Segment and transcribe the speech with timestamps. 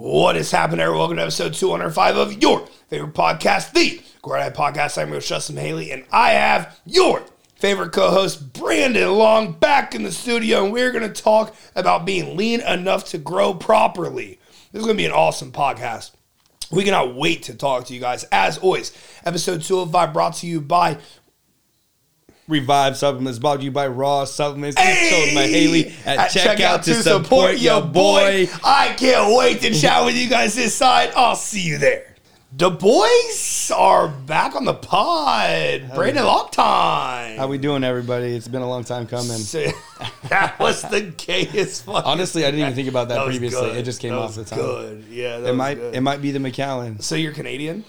[0.00, 1.00] What is happening, everyone?
[1.00, 4.96] Welcome to episode 205 of your favorite podcast, the Grand Podcast.
[4.96, 7.22] I'm your host, Justin Mihaly, and I have your
[7.56, 12.34] favorite co-host, Brandon Long, back in the studio, and we're going to talk about being
[12.34, 14.38] lean enough to grow properly.
[14.72, 16.12] This is going to be an awesome podcast.
[16.70, 18.24] We cannot wait to talk to you guys.
[18.32, 18.92] As always,
[19.26, 20.96] episode 205 brought to you by
[22.50, 24.78] Revive Supplements brought to you by Raw Supplements.
[24.78, 25.32] Hey!
[25.32, 28.48] It's Mihaly at, checkout, to support your boy.
[28.64, 31.12] I can't wait to chat with you guys this side.
[31.14, 32.06] I'll see you there.
[32.52, 35.92] The boys are back on the pod.
[35.94, 37.38] Brandon, long time.
[37.38, 38.34] How we doing, everybody?
[38.34, 39.38] It's been a long time coming.
[39.38, 39.70] So-
[40.28, 41.86] that was the gayest.
[41.86, 43.60] Honestly, I didn't even think about that, That previously.
[43.60, 43.76] good.
[43.76, 44.58] It just came That off the tongue.
[44.58, 45.38] Good, yeah.
[45.38, 45.94] It might good.
[45.94, 47.00] it might be the McAllen.
[47.00, 47.84] so you're Canadian?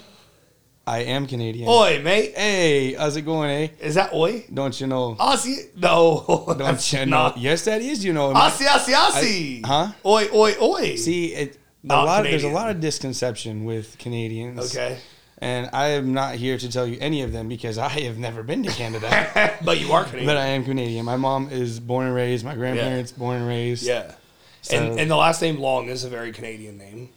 [0.86, 1.68] I am Canadian.
[1.68, 2.32] Oi, mate.
[2.36, 3.68] Hey, how's it going, eh?
[3.80, 4.44] Is that oi?
[4.52, 5.14] Don't you know?
[5.14, 5.68] Aussie?
[5.76, 6.54] No.
[6.58, 7.28] Don't you know?
[7.28, 7.38] not.
[7.38, 8.04] Yes, that is.
[8.04, 8.32] You know.
[8.34, 9.60] Aussie, Aussie, Aussie.
[9.64, 9.92] I- huh?
[10.04, 10.96] Oi, oi, oi.
[10.96, 11.58] See, it,
[11.88, 12.24] a lot.
[12.24, 14.74] there's a lot of disconception with Canadians.
[14.74, 14.98] Okay.
[15.38, 18.42] And I am not here to tell you any of them because I have never
[18.42, 19.56] been to Canada.
[19.64, 20.26] but you are Canadian.
[20.26, 21.04] But I am Canadian.
[21.04, 22.44] My mom is born and raised.
[22.44, 23.84] My grandparents born and raised.
[23.84, 24.14] yeah.
[24.62, 27.08] So- and, and the last name Long is a very Canadian name.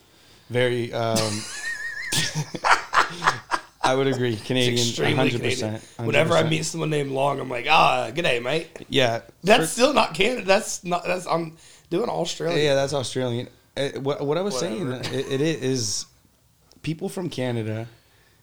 [0.51, 0.93] Very.
[0.93, 1.41] Um,
[3.85, 4.35] I would agree.
[4.35, 4.73] Canadian.
[4.73, 5.73] extremely 100%, Canadian.
[5.75, 6.05] 100%.
[6.05, 8.67] Whenever I meet someone named Long, I'm like, ah, good day, mate.
[8.89, 9.21] Yeah.
[9.43, 10.45] That's still not Canada.
[10.45, 11.03] That's not.
[11.05, 11.57] That's I'm
[11.89, 12.63] doing Australia.
[12.63, 13.47] yeah, that's Australian.
[13.77, 15.15] Uh, what, what I was saying, Whatever.
[15.15, 16.05] it, it is
[16.81, 17.87] people from Canada.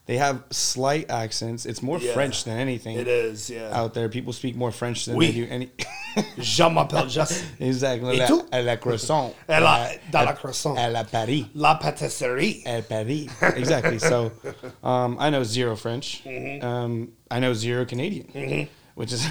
[0.07, 1.65] They have slight accents.
[1.65, 2.13] It's more Yeah.
[2.13, 3.49] French than anything It is.
[3.49, 3.71] Yeah.
[3.73, 4.09] out there.
[4.09, 5.27] People speak more French than Oui.
[5.31, 5.71] they do any.
[6.39, 7.47] Je m'appelle Justin.
[7.61, 8.17] exactly.
[8.17, 8.45] Et La, tout?
[8.53, 9.33] à la croissant.
[9.49, 10.75] La- À- dans la croissant.
[10.77, 11.49] À la Paris.
[11.55, 12.63] La pâtisserie.
[12.67, 13.29] at Paris.
[13.55, 13.99] Exactly.
[14.01, 14.33] So,
[14.83, 16.23] um, I know zero French.
[16.25, 16.65] Mm-hmm.
[16.67, 19.25] Um, I know zero Canadian, which is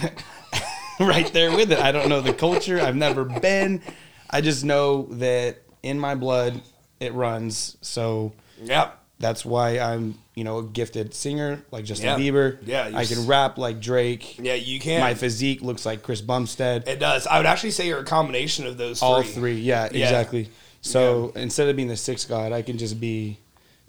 [1.00, 1.80] right there with it.
[1.80, 2.80] I don't know the culture.
[2.80, 3.82] I've never been.
[4.30, 6.62] I just know that in my blood
[7.00, 7.78] it runs.
[7.82, 8.32] So
[8.64, 8.98] Yep.
[9.22, 12.18] That's why I'm, you know, a gifted singer like Justin Yeah.
[12.32, 12.58] Bieber.
[12.66, 14.38] Yeah, I can rap like Drake.
[14.40, 15.00] Yeah, you can.
[15.02, 16.88] My physique looks like Chris Bumstead.
[16.88, 17.28] it does.
[17.28, 19.08] I would actually say you're a combination of those three.
[19.08, 19.56] All three.
[19.60, 20.06] Yeah, Yeah.
[20.06, 20.50] exactly.
[20.82, 23.38] So instead of being the sixth god, I can just be,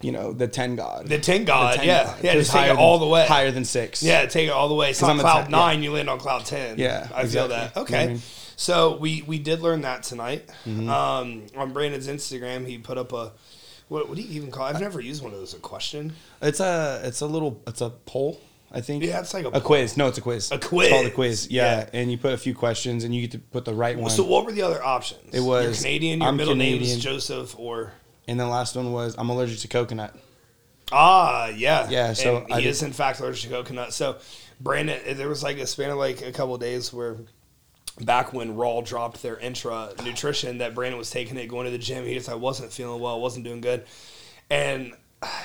[0.01, 1.07] you know, the ten god.
[1.07, 1.73] The ten god.
[1.73, 2.03] The 10 yeah.
[2.03, 2.15] god.
[2.23, 2.33] Yeah.
[2.33, 3.25] Just take it all than- the way.
[3.25, 4.03] Higher than six.
[4.03, 4.91] Yeah, take it all the way.
[4.91, 5.81] It's not I'm cloud ten- nine.
[5.83, 6.77] You land on cloud ten.
[6.77, 7.55] Yeah, I feel exactly.
[7.55, 7.63] that.
[7.75, 8.03] You know Okay.
[8.03, 8.21] I mean?
[8.55, 10.47] So we we did learn that tonight.
[10.67, 10.87] Mm-hmm.
[10.87, 13.31] Um, on Brandon's Instagram, he put up a
[13.93, 14.65] what, what do you even call?
[14.67, 14.71] it?
[14.75, 15.53] I've never used one of those.
[15.53, 16.13] A question.
[16.41, 19.03] It's a it's a little it's a poll, I think.
[19.03, 19.95] Yeah, it's like a a quiz.
[19.97, 20.51] No, it's a quiz.
[20.51, 20.87] A quiz.
[20.87, 21.47] It's called a quiz.
[21.51, 21.77] Yeah.
[21.77, 21.89] Yeah.
[21.93, 24.09] and you put a few questions, and you get to put the right one.
[24.09, 25.33] So what were the other options?
[25.33, 26.19] It was, You're Canadian.
[26.21, 27.93] Your I'm middle name is Joseph, or
[28.27, 30.15] and the last one was I'm allergic to coconut.
[30.91, 33.93] ah, yeah, Yeah, so And I he did- is in fact allergic to coconut.
[33.93, 34.17] So
[34.59, 37.17] Brandon, there was like a span of like a couple of days where.
[38.01, 41.77] Back when Raw dropped their intra nutrition, that Brandon was taking it, going to the
[41.77, 42.05] gym.
[42.05, 43.85] He just, I wasn't feeling well, wasn't doing good,
[44.49, 44.93] and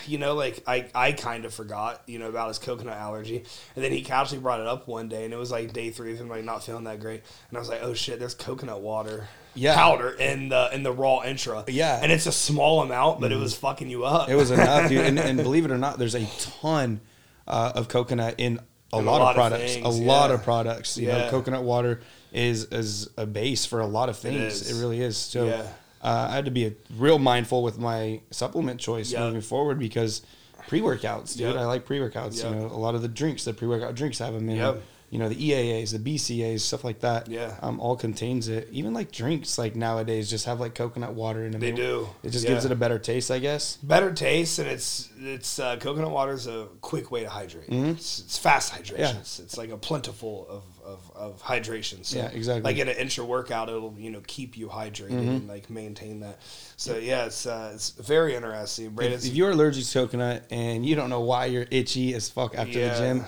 [0.06, 3.44] you know, like I, I kind of forgot, you know, about his coconut allergy,
[3.76, 6.12] and then he casually brought it up one day, and it was like day three
[6.12, 8.80] of him like not feeling that great, and I was like, oh shit, there's coconut
[8.80, 9.74] water, Yeah.
[9.76, 11.94] powder in the in the raw intra, Yeah.
[11.96, 12.04] Mm-hmm.
[12.04, 14.28] and it's a small amount, but it was fucking you up.
[14.30, 14.98] It was enough, dude.
[15.04, 16.24] And, and believe it or not, there's a
[16.60, 17.00] ton
[17.46, 18.58] uh, of coconut in
[18.92, 19.74] a, In lot, of products.
[19.74, 20.96] things, a lot of products.
[20.96, 21.18] You Yeah.
[21.18, 22.00] know, coconut water
[22.32, 24.62] is is a base for a lot of things.
[24.62, 24.70] is.
[24.70, 25.16] It, really is.
[25.16, 25.62] So Yeah.
[26.02, 29.20] uh, I had to be a, real mindful with my supplement choice Yeah.
[29.26, 30.22] moving forward because
[30.68, 31.52] pre workouts, dude.
[31.52, 31.56] Yep.
[31.56, 32.42] I like pre workouts.
[32.42, 32.52] Yep.
[32.54, 34.56] You know, a lot of the drinks, the pre workout drinks have them in.
[34.56, 34.82] Yep.
[35.10, 37.28] You know, the EAAs, the BCAAs, stuff like that.
[37.28, 37.56] Yeah.
[37.62, 38.68] Um, all contains it.
[38.70, 41.62] Even like drinks, like nowadays, just have like coconut water in them.
[41.62, 42.08] They do.
[42.22, 42.50] It just Yeah.
[42.52, 43.78] gives it a better taste, I guess.
[43.82, 47.64] better taste, and it's it's uh, coconut water is a quick way to hydrate.
[47.70, 48.92] It's, it's fast hydration.
[48.92, 49.00] Mm-hmm.
[49.00, 49.18] Yeah.
[49.18, 52.04] It's, it's like a plentiful of, of, of hydration.
[52.04, 52.58] So Yeah, exactly.
[52.58, 52.64] Mm-hmm.
[52.66, 56.38] Like in an intra workout, it'll you know keep you hydrated and like maintain that.
[56.76, 58.86] So yeah, it's uh, it's very interesting.
[58.88, 62.28] If, Brandon's, if you're allergic to coconut and you don't know why you're itchy as
[62.28, 62.92] fuck after Yeah.
[62.92, 63.24] the gym,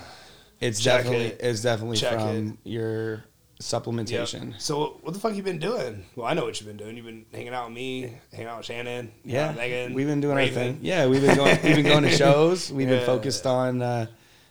[0.60, 1.40] it's Check definitely it.
[1.40, 3.22] it's definitely Check from your Yep.
[3.62, 4.54] supplementation.
[4.60, 6.04] So what- what the fuck you been doing?
[6.16, 6.96] Well, I know what you've been doing.
[6.96, 9.92] You've been hanging out with me, hanging out with Shannon, Yeah, uh, Megan.
[9.94, 10.58] we've been doing Raven.
[10.58, 10.78] our thing.
[10.82, 11.58] Yeah, we've been going.
[11.62, 12.72] we've been going to shows.
[12.72, 12.96] We've Yeah.
[12.98, 14.06] been focused on, uh,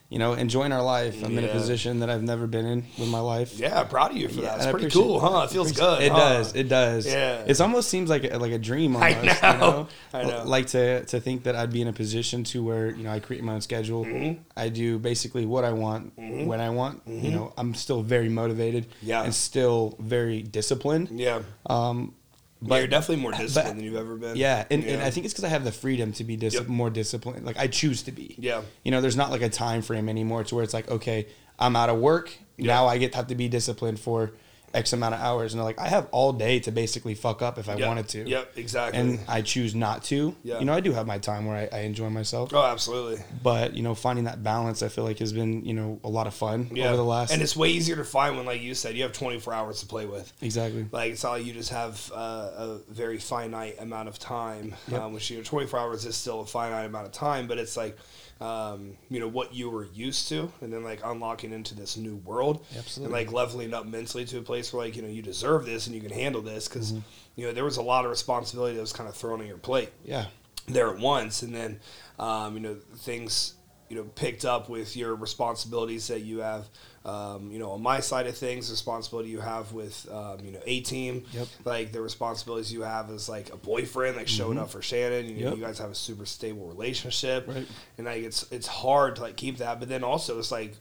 [0.10, 1.24] you know, enjoying our life.
[1.24, 3.60] I'm in a position that I've never been in with my life.
[3.60, 4.62] Yeah, proud of you for Yeah, that.
[4.62, 5.44] It's pretty cool, huh?
[5.44, 6.02] It feels good.
[6.02, 6.18] It huh?
[6.18, 6.56] does.
[6.56, 7.06] It does.
[7.06, 7.44] Yeah.
[7.46, 8.98] It almost seems like a, like a dream.
[8.98, 9.52] I Almost, know.
[9.52, 9.88] You know?
[10.14, 10.44] I know.
[10.46, 13.20] Like to to think that I'd be in a position to where you know I
[13.20, 14.04] create my own schedule.
[14.04, 14.42] Mm-hmm.
[14.58, 17.04] I do basically what I want when I want.
[17.06, 18.88] You know, I'm still very motivated.
[19.04, 19.24] Yeah.
[19.24, 21.10] And still very disciplined.
[21.12, 21.44] Yeah.
[21.68, 22.16] Um,
[22.62, 24.36] But but you're definitely more disciplined but- than you've ever been.
[24.36, 26.68] yeah, and, and I think it's because I have the freedom to be dis- Yep.
[26.68, 27.46] more disciplined.
[27.46, 28.36] Like I choose to be.
[28.38, 28.62] Yeah.
[28.84, 31.28] You know, there's not like a time frame anymore to where it's like, okay,
[31.58, 32.32] I'm out of work.
[32.58, 32.68] Yeah.
[32.74, 34.32] Now I get have to be disciplined for
[34.74, 37.57] X amount of hours, and they're like, I have all day to basically fuck up
[37.57, 37.88] if I Yep.
[37.88, 38.30] wanted to.
[38.30, 39.00] Yep, exactly.
[39.00, 40.36] And I choose not to.
[40.44, 40.60] Yeah.
[40.60, 43.24] You know, I do have my time where I, I enjoy myself, oh, absolutely.
[43.42, 46.27] but you know, finding that balance, I feel like has been you know a lot
[46.27, 46.88] of fun Yeah.
[46.88, 47.31] over the last.
[47.31, 49.86] and it's way easier to find when, like you said, you have 24 hours to
[49.86, 50.31] play with.
[50.42, 50.86] exactly.
[50.92, 52.18] Like it's not like you just have uh,
[52.57, 55.01] a very finite amount of time, Yep.
[55.01, 57.75] um, which you know, 24 hours is still a finite amount of time, but it's
[57.77, 57.98] like,
[58.41, 62.15] um, you know, what you were used to, and then like unlocking into this new
[62.18, 63.06] world, Absolutely.
[63.06, 65.88] and like leveling up mentally to a place where like you know you deserve this
[65.88, 67.01] and you can handle this because Mm-hmm.
[67.36, 69.57] you know there was a lot of responsibility that was kind of thrown on your
[69.57, 70.25] plate Yeah.
[70.68, 71.80] there at once, and then
[72.18, 73.56] um, you know things
[73.89, 76.65] you know picked up with your responsibilities that you have.
[77.06, 80.59] Um, you know, on my side of things, responsibility you have with um, you know
[80.65, 81.47] a team, Yep.
[81.65, 85.25] like the responsibilities you have as like a boyfriend, like showing up for Shannon.
[85.25, 85.47] You know, Mm-hmm.
[85.50, 85.57] Yep.
[85.57, 87.65] you guys have a super stable relationship, Right.
[87.97, 89.80] and like it's it's hard to like keep that.
[89.80, 90.75] But then also it's like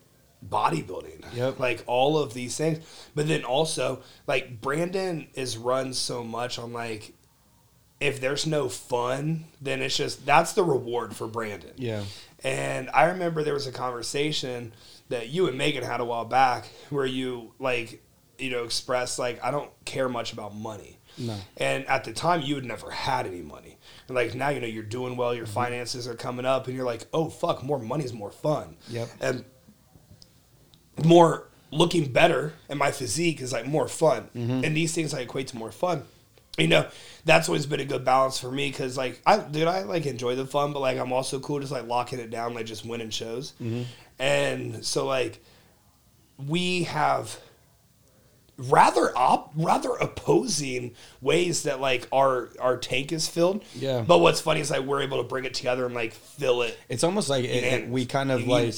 [0.48, 1.58] bodybuilding, Yep.
[1.60, 2.78] like all of these things.
[3.14, 7.12] But then also like Brandon is run so much on like
[8.00, 11.72] if there's no fun, then it's just that's the reward for Brandon.
[11.76, 12.04] Yeah.
[12.44, 14.72] And I remember there was a conversation
[15.08, 18.02] that you and Megan had a while back where you like,
[18.38, 20.98] you know, expressed like I don't care much about money.
[21.16, 21.36] No.
[21.56, 23.78] And at the time you had never had any money.
[24.06, 25.54] And like now you know you're doing well, your mm-hmm.
[25.54, 29.08] finances are coming up and you're like, "Oh fuck, more money's more fun." Yep.
[29.20, 29.44] And
[31.04, 34.28] more looking better and my physique is like more fun.
[34.34, 34.64] Mm-hmm.
[34.64, 36.04] And these things I equate to more fun.
[36.58, 36.86] You know,
[37.24, 40.34] that's always been a good balance for me because, like, I dude, I like enjoy
[40.34, 43.10] the fun, but like, I'm also cool just like locking it down, like just winning
[43.10, 43.52] shows.
[43.62, 43.82] Mm-hmm.
[44.18, 45.42] And so, like,
[46.46, 47.38] we have
[48.56, 53.62] rather op rather opposing ways that like our our tank is filled.
[53.74, 54.02] Yeah.
[54.06, 56.76] But what's funny is like we're able to bring it together and like fill it.
[56.88, 58.74] It's almost like it, it- we kind of like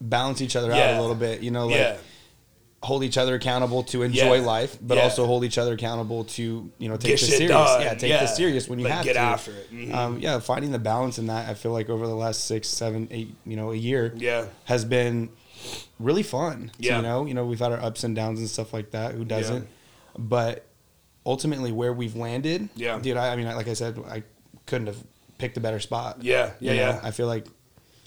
[0.00, 1.42] balance each other out a little bit.
[1.42, 1.96] You know, like yeah.
[2.82, 4.46] Hold each other accountable to enjoy Yeah.
[4.46, 5.04] life, but Yeah.
[5.04, 7.50] also hold each other accountable to you know take Get this serious.
[7.50, 7.80] done.
[7.80, 8.20] Yeah, take Yeah.
[8.22, 9.18] this serious when you Like, have get to.
[9.20, 9.72] after it.
[9.72, 9.94] Mhm.
[9.94, 13.06] Um, yeah, finding the balance in that, I feel like over the last six, seven,
[13.12, 14.46] eight, you know, a year, Yeah.
[14.64, 15.28] has been
[16.00, 16.72] really fun.
[16.78, 16.96] Yeah.
[16.96, 19.12] you know, you know, we've had our ups and downs and stuff like that.
[19.14, 19.68] Who doesn't?
[20.18, 20.64] But
[21.24, 22.98] ultimately, where we've landed, Yeah.
[22.98, 23.16] dude.
[23.16, 24.24] I, I mean, like I said, I
[24.66, 24.96] couldn't have
[25.38, 26.18] picked a better spot.
[26.20, 27.00] Yeah, yeah, You know, yeah.
[27.04, 27.46] I feel like,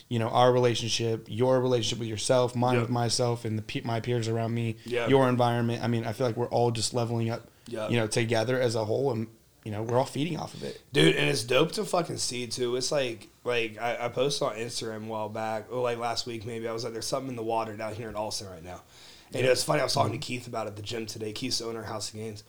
[0.10, 2.81] you know, our relationship, your relationship with yourself, mine Yep.
[2.84, 5.10] with myself, and the pe- my peers around me, Yep.
[5.10, 5.84] your environment.
[5.84, 7.90] I mean, I feel like we're all just leveling up, Yep.
[7.92, 9.28] you know, together as a whole, and
[9.63, 10.80] you know, we're all feeding off of it.
[10.94, 12.75] Dude, and it's dope to fucking see too.
[12.75, 16.46] It's like like I, I posted on Instagram a while back, or like last week
[16.46, 16.68] maybe.
[16.68, 18.81] I was like, "There's something in the water down here in Alston right now."
[19.34, 19.81] And know, it's funny.
[19.81, 21.31] I was talking to Keith about it at the gym today.
[21.34, 22.44] Keith's owner of House of Gains.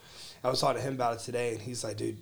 [0.45, 2.19] I was talking to him about it today, and he's like, "Dude,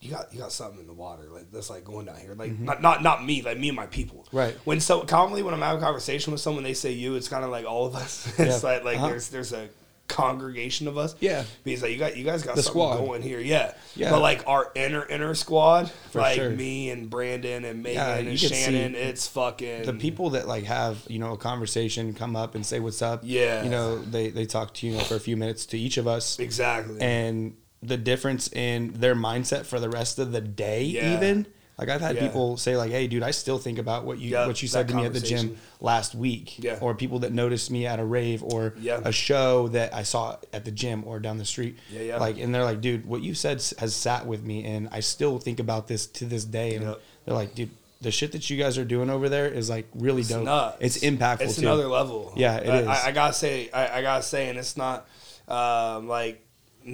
[0.00, 2.34] you got you got something in the water like that's like going down here.
[2.34, 4.24] Like not not not me, like me and my people.
[4.28, 4.36] Mm-hmm.
[4.36, 4.56] Right.
[4.64, 7.16] When so commonly when I'm having a conversation with someone, they say you.
[7.16, 8.26] It's kind of like all of us.
[8.38, 8.70] it's Yeah.
[8.70, 9.08] like like Uh-huh.
[9.08, 9.68] there's there's a
[10.08, 11.14] congregation of us.
[11.20, 11.44] Yeah.
[11.64, 12.98] Because like you got you guys got The something squad.
[12.98, 13.40] going here.
[13.40, 13.74] Yeah.
[13.94, 14.10] Yeah.
[14.10, 16.50] But like our inner inner squad, For like sure.
[16.50, 20.98] me and Brandon and Megan Yeah, and Shannon, it's fucking the people that like have
[21.08, 23.62] you know a conversation come up and say what's up Yeah.
[23.62, 26.06] you know they they talk to you know for a few minutes to each of
[26.08, 27.00] us Exactly.
[27.00, 31.16] and the difference in their mindset for the rest of the day Yeah.
[31.16, 31.46] even
[31.78, 32.26] like i've had Yeah.
[32.26, 34.86] people say like hey dude i still think about what you Yeah, what you said
[34.88, 36.76] to me at the gym last week Yeah.
[36.82, 39.00] or people that noticed me at a rave or Yeah.
[39.02, 42.16] a show that i saw at the gym or down the street Yeah, yeah.
[42.18, 45.38] like and they're like dude what you said has sat with me and i still
[45.38, 47.00] think about this to this day and Yep.
[47.24, 47.70] they're like dude
[48.02, 50.44] the shit that you guys are doing over there is like really dope.
[50.44, 50.76] nuts.
[50.80, 51.66] It's impactful It's too.
[51.66, 52.32] another level.
[52.34, 52.86] Yeah, it I, is.
[52.88, 55.06] I, I gotta say, I, I gotta say, and it's not
[55.48, 56.42] um, like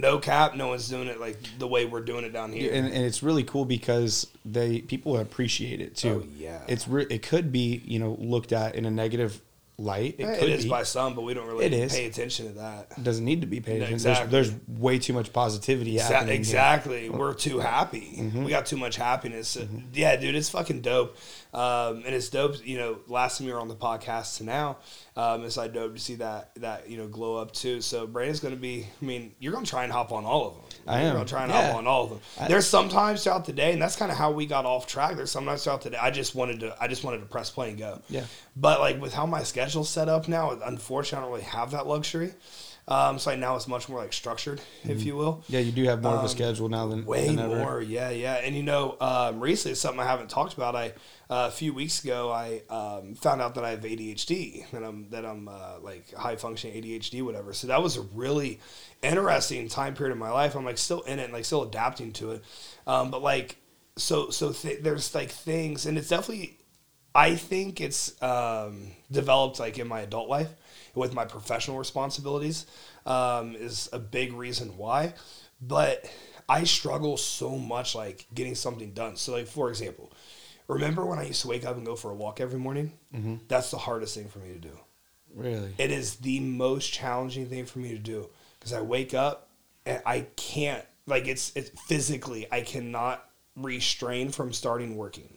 [0.01, 0.55] no cap.
[0.55, 2.73] No one's doing it like the way we're doing it down here.
[2.73, 6.25] and, and it's really cool because they people appreciate it too.
[6.25, 6.61] Oh, yeah.
[6.69, 9.41] it's re- it could be you know looked at in a negative
[9.79, 10.17] light.
[10.19, 10.71] It Eh, could it is be.
[10.71, 11.93] by some, but we don't really It is.
[11.95, 12.93] pay attention to that.
[12.97, 13.95] It doesn't need to be paid No, attention.
[14.11, 14.31] exactly.
[14.31, 16.27] There's, there's way too much positivity happening.
[16.29, 16.35] here.
[16.37, 17.11] exactly.
[17.11, 18.15] We're too happy.
[18.19, 18.45] Mm-hmm.
[18.45, 19.59] We got too much happiness.
[19.93, 21.17] Yeah, dude, it's fucking dope.
[21.53, 22.67] Um, and it's dope.
[22.67, 24.79] You know, last time you were on the podcast to now,
[25.17, 27.81] um, it's like dope to see that that you know glow up too.
[27.81, 28.87] So Brandon's going to be.
[29.01, 30.65] I mean, you're going to try and hop on all of them.
[30.89, 31.15] I am.
[31.15, 31.67] going to try and Yeah.
[31.69, 32.21] hop on all of them.
[32.41, 35.17] I- There's sometimes throughout the day, and that's kind of how we got off track.
[35.17, 36.77] There's sometimes throughout the day, I just wanted to.
[36.81, 38.01] I just wanted to press play and go.
[38.09, 38.25] Yeah.
[38.57, 41.87] But like with how my schedule's set up now, unfortunately, I don't really have that
[41.87, 42.35] luxury.
[42.89, 45.07] Um, so like now it's much more like structured, if Mm-hmm.
[45.09, 45.43] you will.
[45.49, 48.11] Yeah, you do have more of a Um, schedule now than Way than more, yeah,
[48.11, 48.35] yeah.
[48.35, 50.77] And you know, um, recently it's something I haven't talked about.
[50.77, 50.93] I
[51.29, 55.11] uh, a few weeks ago I um, found out that I have ADHD, that I'm
[55.11, 57.53] that I'm uh, like high functioning ADHD, whatever.
[57.53, 58.61] So that was a really
[59.03, 60.55] interesting time period of my life.
[60.55, 62.45] I'm like still in it, and like still adapting to it.
[62.87, 63.57] Um, but like,
[63.97, 66.59] so so th- there's like things, and it's definitely.
[67.17, 70.51] I think it's um, developed like in my adult life
[70.97, 72.67] with my professional responsibilities
[73.05, 75.15] um, is a big reason why.
[75.61, 76.11] But
[76.49, 79.17] I struggle so much like getting something done.
[79.17, 80.13] So like for example,
[80.67, 82.93] remember when I used to wake up and go for a walk every morning?
[83.15, 83.37] Mm-hmm.
[83.47, 84.79] That's the hardest thing for me to do.
[85.35, 85.75] Really?
[85.79, 89.51] It is the most challenging thing for me to do because I wake up
[89.85, 93.25] and I can't like it's it's physically I cannot
[93.55, 95.37] restrain from starting working.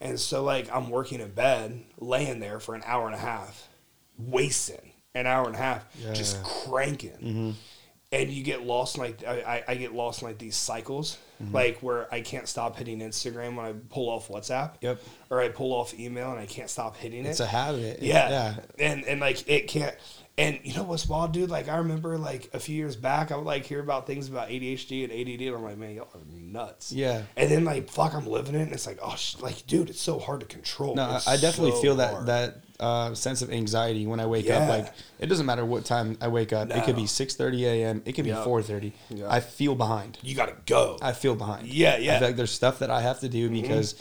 [0.00, 3.68] And so like I'm working in bed, laying there for an hour and a half,
[4.18, 7.10] wasting an hour and a half, just cranking.
[7.10, 7.50] Mm-hmm.
[8.12, 11.52] And you get lost in like I, I- get lost in like these cycles, mm-hmm.
[11.52, 14.74] like where I can't stop hitting Instagram when I pull off WhatsApp.
[14.82, 15.02] Yep.
[15.30, 17.44] Or I pull off email and I can't stop hitting It's it.
[17.44, 18.02] a habit.
[18.02, 18.28] Yeah.
[18.28, 18.54] Yeah.
[18.78, 19.96] And and like it can't
[20.36, 21.48] and you know what's wild, dude?
[21.50, 24.48] Like I remember like a few years back, I would like hear about things about
[24.48, 26.90] ADHD and ADD, and I'm like, man, y'all are nuts.
[26.92, 27.22] Yeah.
[27.36, 30.00] And then like, fuck, I'm living it, and it's like, oh, sh- like, dude, it's
[30.00, 30.96] so hard to control.
[30.96, 32.26] No, I, It's I definitely so feel that hard.
[32.26, 34.58] that uh, sense of anxiety when I wake Yeah.
[34.58, 34.68] up.
[34.68, 36.68] Like it doesn't matter what time I wake up.
[36.70, 38.02] It could be six thirty a.m.
[38.04, 38.92] It could be four thirty.
[39.10, 39.26] Yeah.
[39.32, 40.18] I feel behind.
[40.22, 40.98] you gotta go.
[41.00, 41.68] I feel behind.
[41.68, 42.14] Yeah, yeah.
[42.14, 42.18] Mm-hmm.
[42.18, 43.94] feel like there's stuff that I have to do because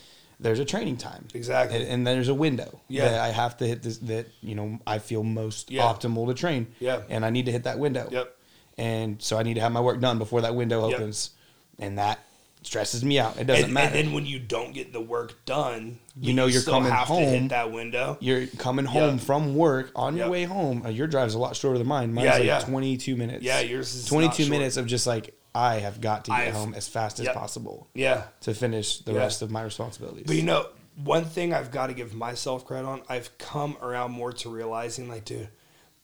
[0.43, 1.27] there's a training time.
[1.33, 1.77] Exactly.
[1.81, 3.09] And, and there's a window Yeah.
[3.09, 5.83] that I have to hit this that, you know, I feel most Yeah.
[5.83, 6.67] optimal to train.
[6.79, 7.01] Yeah.
[7.09, 8.07] And I need to hit that window.
[8.11, 8.35] Yep.
[8.77, 10.99] And so I need to have my work done before that window Yep.
[10.99, 11.31] opens.
[11.79, 12.19] And that
[12.61, 13.37] stresses me out.
[13.37, 13.95] It doesn't and, matter.
[13.97, 17.07] and then when you don't get the work done, You know you're still coming have
[17.07, 17.23] to home.
[17.23, 18.17] hit that window.
[18.21, 19.19] You're coming home Yep.
[19.21, 20.83] from work on your way home.
[20.85, 22.13] Uh, your drive's a lot shorter than mine.
[22.13, 22.59] Mine's Yeah, like yeah.
[22.59, 23.43] 22 minutes.
[23.43, 24.49] Yeah, yours is not 22 short.
[24.49, 27.35] minutes of just like I have got to get I've- home as fast as Yep.
[27.35, 28.23] possible Yeah.
[28.41, 29.19] to finish the Yeah.
[29.19, 30.25] rest of my responsibilities.
[30.25, 30.67] But you know,
[31.03, 35.07] one thing I've got to give myself credit on, I've come around more to realizing,
[35.09, 35.49] like, dude,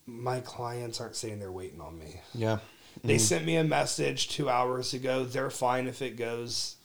[0.05, 2.21] my clients aren't sitting there waiting on me.
[2.33, 2.59] yeah.
[3.03, 3.23] They Mm-hmm.
[3.23, 5.23] sent me a message two hours ago.
[5.23, 6.75] They're fine if it goes.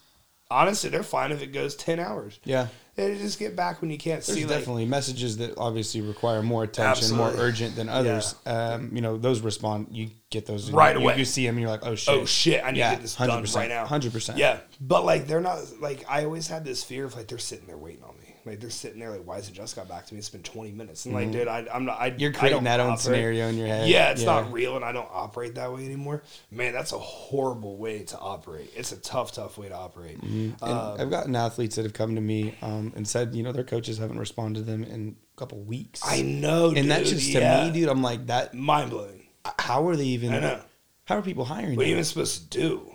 [0.50, 2.38] Honestly, they're fine if it goes ten hours.
[2.44, 2.68] Yeah.
[2.96, 4.44] They just get back when you can't There's see.
[4.44, 8.36] Like, definitely messages that obviously require more attention, more urgent than others.
[8.46, 9.88] Um, you know, those respond.
[9.90, 11.18] You get those Right you, away.
[11.18, 12.14] You see them, and you're like, oh shit.
[12.14, 13.84] oh shit, I need Yeah, to get this done 100%, right now.
[13.84, 14.36] 100%.
[14.36, 17.66] Yeah, but like they're not like I always had this fear of like they're sitting
[17.66, 18.23] there waiting on me.
[18.46, 20.18] Like they're sitting there like, why has it just got back to me?
[20.18, 21.98] It's been twenty minutes, and like, dude, I, I'm not.
[22.00, 22.20] I, Mm-hmm.
[22.20, 23.88] You're creating that own operate- scenario in your head.
[23.88, 24.26] Yeah, it's Yeah.
[24.40, 26.22] not real, and I don't operate that way anymore.
[26.50, 28.70] Man, that's a horrible way to operate.
[28.76, 30.22] It's a tough, tough way to operate.
[30.22, 33.52] And Um, I've gotten athletes that have come to me um, and said, you know,
[33.52, 36.00] their coaches haven't responded to them in a couple weeks.
[36.04, 37.60] I know, and that's just yeah.
[37.60, 37.88] to me, dude.
[37.88, 38.52] I'm like that.
[38.54, 39.22] mind blowing.
[39.58, 40.32] How are they even?
[40.34, 40.60] I know.
[41.06, 41.72] How are people hiring?
[41.72, 41.76] You?
[41.76, 42.90] What are you even supposed to do?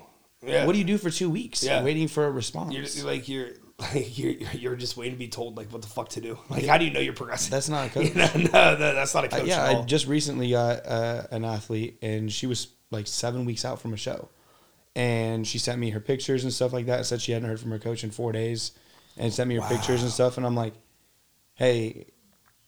[0.46, 0.66] Yeah.
[0.66, 1.64] What do you do for two weeks?
[1.64, 1.84] Yeah.
[1.84, 2.74] waiting for a response.
[2.74, 3.50] You're just, like you're
[3.94, 6.38] like you're you're just waiting to be told like what the fuck to do.
[6.50, 7.52] Like how do you know you're progressing?
[7.52, 8.14] That's not a coach.
[8.16, 8.44] no, no,
[8.78, 9.48] no, that's not a Uh, coach.
[9.48, 13.64] yeah, at I just recently got uh, an athlete, and she was like seven weeks
[13.66, 14.30] out from a show,
[14.96, 16.98] and she sent me her pictures and stuff like that.
[16.98, 18.72] and Said she hadn't heard from her coach in four days,
[19.18, 20.38] and sent me her pictures and stuff.
[20.38, 20.74] And I'm like,
[21.56, 22.08] hey,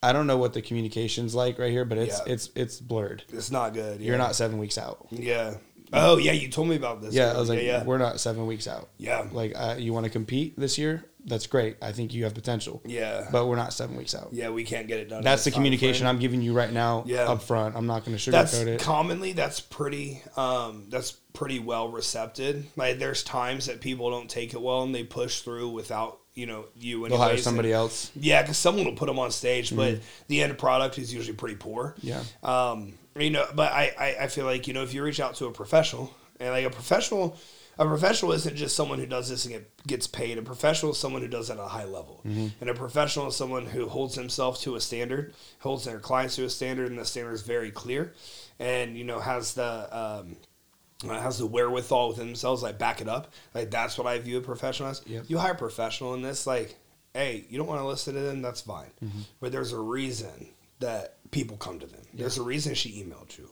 [0.03, 2.33] I don't know what the communication's like right here, but it's Yeah.
[2.33, 3.23] it's it's blurred.
[3.33, 4.01] it's not good.
[4.01, 5.07] You're not seven weeks out.
[5.11, 5.55] Yeah.
[5.93, 7.13] Oh yeah, you told me about this.
[7.13, 8.89] Yeah, I was like, yeah, we're not seven weeks out.
[8.97, 11.05] yeah, Like, uh, you want to compete this year?
[11.25, 11.77] That's great.
[11.83, 12.81] I think you have potential.
[12.83, 14.29] yeah, But we're not seven weeks out.
[14.31, 14.49] yeah.
[14.49, 15.23] We can't get it done.
[15.23, 16.15] That's the communication frame.
[16.15, 17.29] I'm giving you right now Yeah.
[17.29, 17.75] up front.
[17.75, 18.79] I'm not going to That's sugarcoat it.
[18.81, 22.65] commonly that's pretty um that's pretty well recepted.
[22.75, 26.47] Like there's times that people don't take it well and they push through without you
[26.47, 27.07] know you.
[27.07, 28.09] They'll hire somebody else.
[28.15, 31.55] Yeah, because someone will put them on stage, but the end product is usually pretty
[31.55, 31.93] poor.
[32.01, 32.23] Yeah.
[32.41, 35.35] Um, you know, but I, I, I feel like you know if you reach out
[35.35, 37.37] to a professional and like a professional,
[37.77, 40.37] a professional isn't just someone who does this and get, gets paid.
[40.37, 42.21] A professional is someone who does it at a high level,
[42.59, 46.45] and a professional is someone who holds himself to a standard, holds their clients to
[46.45, 48.13] a standard, and the standard is very clear,
[48.59, 50.37] and you know has the um,
[51.09, 53.33] has the wherewithal within themselves, like back it up.
[53.53, 55.01] Like that's what I view a professional as.
[55.05, 55.25] Yep.
[55.27, 56.75] You hire a professional in this, like,
[57.13, 58.91] hey, you don't want to listen to them, that's fine.
[59.03, 59.21] Mm-hmm.
[59.39, 60.49] But there's a reason
[60.79, 62.01] that people come to them.
[62.13, 63.49] There's a reason she emailed you,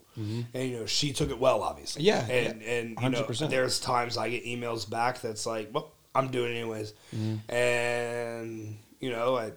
[0.53, 2.03] and you know she took it well, obviously.
[2.03, 2.29] Mm-hmm.
[2.29, 3.49] Yeah, and yeah, and you know 100%.
[3.49, 7.51] there's times I get emails back that's like, well, I'm doing it anyways, Mm-hmm.
[7.55, 9.51] and you know I.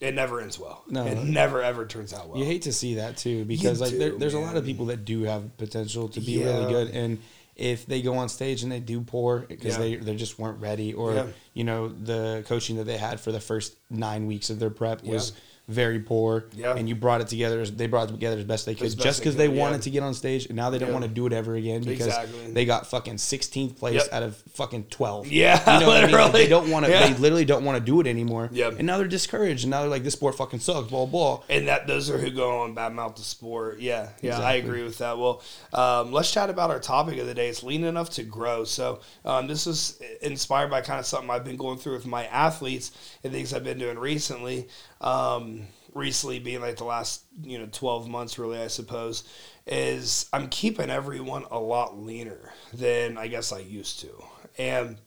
[0.00, 0.82] It never ends well.
[0.88, 1.06] No.
[1.06, 2.36] it never ever turns out well.
[2.38, 4.86] You hate to see that too because like there, do, there's a lot of people
[4.86, 6.46] that do have potential to be Yeah.
[6.46, 7.18] really good and
[7.54, 9.78] if they go on stage and they do poor because Yeah.
[9.78, 11.26] they they just weren't ready or Yeah.
[11.54, 15.04] you know the coaching that they had for the first 9 weeks of their prep
[15.04, 15.32] was
[15.66, 16.74] very poor, Yeah.
[16.76, 17.60] and you brought it together.
[17.62, 19.60] as- They brought it together as best they could, best just because they yeah.
[19.62, 20.92] wanted to get on stage, and now they don't Yeah.
[20.94, 22.52] want to do it ever again because Exactly.
[22.52, 24.12] they got fucking 16th place Yep.
[24.12, 25.28] out of fucking 12.
[25.28, 26.10] Yeah, you know what I mean?
[26.12, 26.32] Literally.
[26.32, 26.92] they don't want to.
[26.92, 27.08] Yeah.
[27.08, 28.50] They literally don't want to do it anymore.
[28.52, 28.74] Yep.
[28.78, 31.40] and now they're discouraged, and now they're like, "This sport fucking sucks." Blah blah.
[31.48, 33.80] And that those are who go on badmouth the sport.
[33.80, 35.16] Yeah, yeah, I agree with that.
[35.18, 35.40] Well,
[35.72, 37.48] um, let's chat about our topic of the day.
[37.48, 38.64] It's lean enough to grow.
[38.64, 42.26] So um, this is inspired by kind of something I've been going through with my
[42.26, 42.90] athletes
[43.24, 44.68] and things I've been doing recently.
[45.00, 45.53] Um,
[45.94, 49.24] recently being like the last you know 12 months really i suppose
[49.66, 54.10] is i'm keeping everyone a lot leaner than i guess i used to.
[54.58, 54.98] And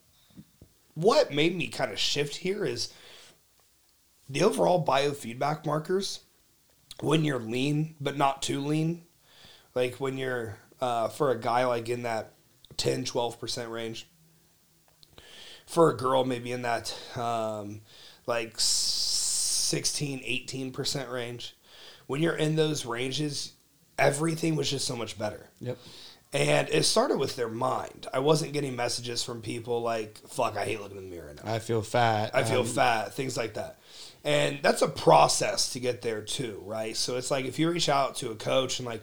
[0.94, 2.91] what made me kind of shift here is
[4.29, 6.22] the overall biofeedback markers
[7.01, 9.03] when you're lean but not too lean
[9.75, 12.34] like when you're uh, for a guy like in that
[12.77, 14.08] 10 12% range
[15.65, 17.82] for a girl maybe in that um,
[18.25, 18.56] like
[19.67, 20.19] 16
[20.74, 21.55] 18% range
[22.07, 23.53] when you're in those ranges
[24.00, 25.77] everything was just so much better Yep.
[26.33, 30.63] and it started with their mind i wasn't getting messages from people like fuck i
[30.65, 32.31] hate looking in the mirror now I feel fat.
[32.36, 33.79] I feel Um, fat, things like that.
[34.24, 36.97] And that's a process to get there too, right?
[36.97, 39.01] So it's like if you reach out to a coach and like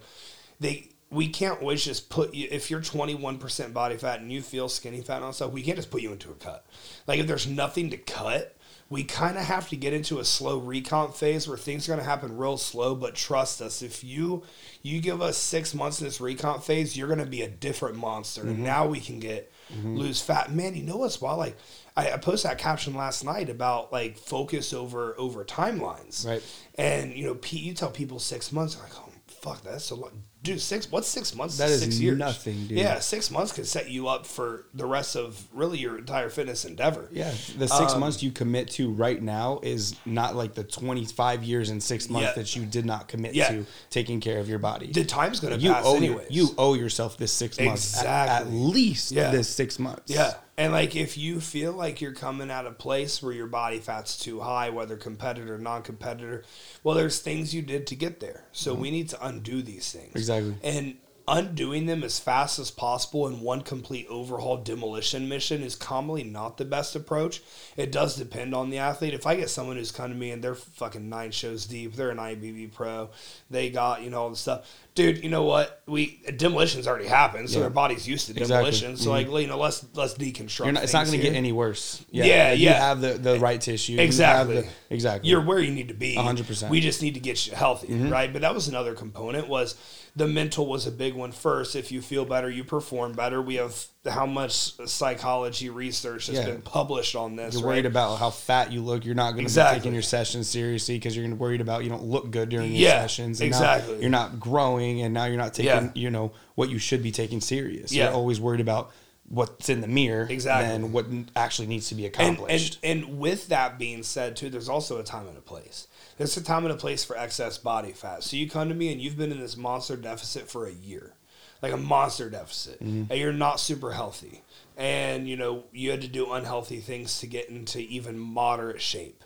[0.61, 4.68] they we can't always just put you if you're 21% body fat and you feel
[4.68, 6.66] skinny fat and all that stuff, we can't just put you into a cut.
[7.06, 8.56] Like if there's nothing to cut,
[8.91, 12.05] we kind of have to get into a slow recomp phase where things are going
[12.05, 14.43] to happen real slow but trust us if you
[14.83, 17.97] you give us six months in this recomp phase you're going to be a different
[17.97, 18.43] monster.
[18.43, 19.97] And now we can get mm-hmm.
[19.97, 20.53] lose fat.
[20.53, 21.38] Man you know what's wild?
[21.38, 21.57] Like
[21.97, 26.26] I, I posted that caption last night about like focus over over timelines.
[26.26, 26.43] Right.
[26.76, 30.12] and you know Pete, you tell people six months like oh fuck that's a lot
[30.45, 32.79] dude six what's six months That is six years nothing, dude.
[32.79, 36.65] yeah six months can set you up for the rest of really your entire fitness
[36.65, 40.63] endeavor Yeah, the six Um, months you commit to right now is not like the
[40.63, 42.43] 25 years and six months Yeah.
[42.43, 43.49] that you did not commit Yeah.
[43.49, 44.93] to taking care of your body.
[44.93, 47.99] the time's going to you pass owe anyways your, you owe yourself this six months
[47.99, 49.31] at- at, least Yeah.
[49.31, 50.03] this six months.
[50.13, 50.35] Yeah.
[50.57, 54.17] And like if you feel like you're coming at a place where your body fat's
[54.17, 56.45] too high, whether competitor, or non competitor,
[56.85, 58.45] well, there's things you did to get there.
[58.53, 60.11] So we need to undo these things.
[60.11, 60.19] Mm-hmm.
[60.38, 60.55] Exactly.
[60.71, 66.23] And undoing them as fast as possible in one complete overhaul demolition mission is commonly
[66.23, 67.41] not the best approach.
[67.79, 69.14] It does depend on the athlete.
[69.14, 72.11] If I get someone who's come to me and they're fucking nine shows deep, they're
[72.11, 73.09] an IFBB pro,
[73.49, 74.71] they got, you know, all the stuff.
[74.95, 75.81] Dude, you know what?
[75.87, 77.61] We demolition's already happened, so Yeah.
[77.62, 78.55] their body's used to Exactly.
[78.57, 78.97] demolition.
[78.99, 80.59] So like, you know, let's let's deconstruct.
[80.67, 82.05] You're not, it's not going to get any worse.
[82.11, 82.49] Yeah, yeah.
[82.50, 82.73] like, You yeah.
[82.88, 83.95] have the, the right tissue.
[83.95, 84.61] you Exactly.
[84.61, 85.31] the- exactly.
[85.31, 86.17] You're where you need to be.
[86.17, 86.37] 100%.
[86.37, 86.68] Mm-hmm.
[86.68, 88.31] We just need to get you healthy, right?
[88.31, 89.75] But that was another component was
[90.16, 91.74] the mental was a big one first.
[91.74, 93.42] If you feel better, you perform better.
[93.42, 93.74] We have
[94.09, 94.53] how much
[94.88, 96.44] psychology research has Yeah.
[96.46, 97.55] been published on this.
[97.55, 97.68] You're right?
[97.74, 99.05] worried about how fat you look.
[99.05, 99.77] You're not going to Exactly.
[99.77, 102.81] be taking your sessions seriously because you're worried about you don't look good during your
[102.83, 103.40] Yeah, sessions.
[103.40, 104.00] And exactly.
[104.00, 105.90] you're not growing, and now you're not taking Yeah.
[105.94, 107.92] you know what you should be taking serious.
[107.92, 108.05] Yeah.
[108.05, 108.92] You're always worried about
[109.29, 110.69] what's in the mirror Exactly.
[110.71, 112.79] than what actually needs to be and, accomplished.
[112.83, 116.37] and and with that being said too there's also a time and a place there's
[116.37, 119.01] a time and a place for excess body fat so you come to me and
[119.01, 121.15] you've been in this monster deficit for a year
[121.63, 123.11] like a monster deficit Mm-hmm.
[123.11, 124.43] and you're not super healthy
[124.77, 129.24] and you know you had to do unhealthy things to get into even moderate shape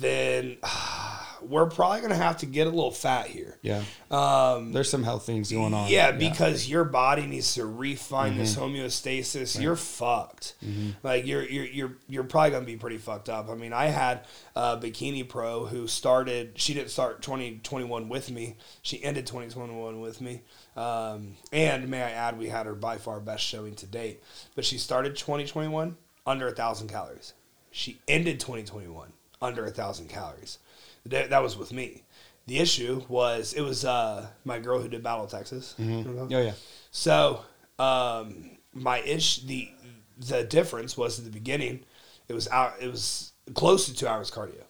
[0.00, 0.56] then
[1.42, 5.02] we're probably going to have to get a little fat here yeah, um, there's some
[5.04, 5.88] health things going on.
[5.90, 8.76] yeah, because your body needs to refine this Mm-hmm.
[8.76, 9.60] homeostasis.
[9.60, 10.54] You're fucked.
[11.02, 13.48] Like you're you're you're you're probably gonna be pretty fucked up.
[13.50, 16.52] I mean, I had a bikini pro who started.
[16.58, 18.56] She didn't start 2021 with me.
[18.82, 20.42] She ended 2021 with me.
[20.76, 24.22] Um, and may I add, we had her by far best showing to date.
[24.54, 27.34] But she started 2021 under a thousand calories.
[27.70, 30.58] She ended 2021 under a thousand calories.
[31.06, 32.02] That, that was with me.
[32.46, 35.74] The issue was it was uh, my girl who did Battle of Texas.
[35.78, 36.52] Oh yeah.
[36.90, 37.42] So
[37.78, 39.70] um, my ish the
[40.18, 41.84] the difference was at the beginning
[42.28, 44.62] it was out it was close to two hours cardio.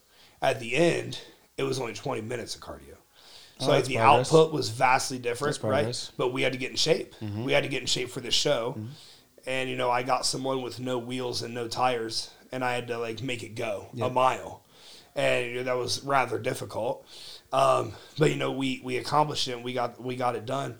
[0.42, 1.20] At the end,
[1.56, 2.96] it was only twenty minutes of cardio.
[3.58, 4.28] So Oh, like the progress.
[4.28, 5.86] output was vastly different, right?
[5.86, 6.14] Mm-hmm.
[6.18, 7.14] But we had to get in shape.
[7.44, 8.78] We had to get in shape for this show.
[9.46, 12.88] And you know, I got someone with no wheels and no tires, and I had
[12.88, 14.62] to like make it go a mile,
[15.14, 17.06] and you know, that was rather difficult.
[17.52, 19.52] Um, but you know, we we accomplished it.
[19.52, 20.76] and We got we got it done.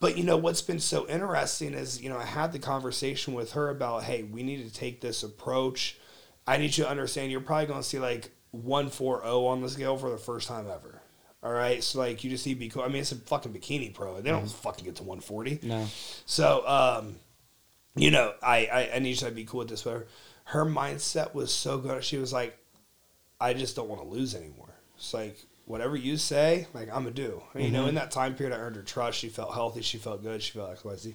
[0.00, 3.52] But you know what's been so interesting is you know I had the conversation with
[3.52, 5.98] her about hey we need to take this approach.
[6.46, 9.60] I need you to understand you're probably going to see like one four zero on
[9.62, 11.00] the scale for the first time ever.
[11.44, 12.82] All right, so like you just need to be cool.
[12.82, 14.20] I mean, it's a fucking bikini pro.
[14.20, 15.58] They don't fucking get to one forty.
[15.62, 15.86] No.
[16.24, 17.16] So, um,
[17.96, 19.82] you know, I, I, I need you to be cool with this.
[19.82, 20.06] But
[20.44, 22.02] her, mindset was so good.
[22.04, 22.56] She was like,
[23.40, 24.68] I just don't want to lose anymore.
[24.96, 27.42] It's like whatever you say, like I'm gonna do.
[27.54, 27.76] And, you Mm-hmm.
[27.76, 29.18] know, in that time period, I earned her trust.
[29.18, 29.82] She felt healthy.
[29.82, 30.42] She felt good.
[30.42, 31.14] She felt X Y Z.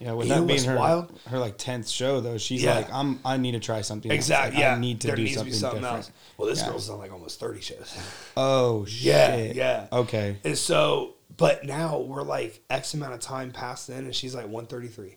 [0.00, 1.16] Yeah, with that being her wild?
[1.28, 2.74] her like tenth show though, she's Yeah.
[2.74, 4.10] like, I'm I need to try something.
[4.10, 4.56] Exactly.
[4.56, 4.74] Like, yeah.
[4.74, 5.96] I need to there do needs something, to be something different.
[6.06, 6.12] else.
[6.36, 6.68] Well, this Yeah.
[6.70, 7.96] girl's done like almost 30 shows.
[8.36, 9.56] Oh Yeah, shit.
[9.56, 9.86] yeah.
[9.92, 10.36] Okay.
[10.44, 14.46] And so, but now we're like X amount of time past then, and she's like
[14.48, 15.16] 133.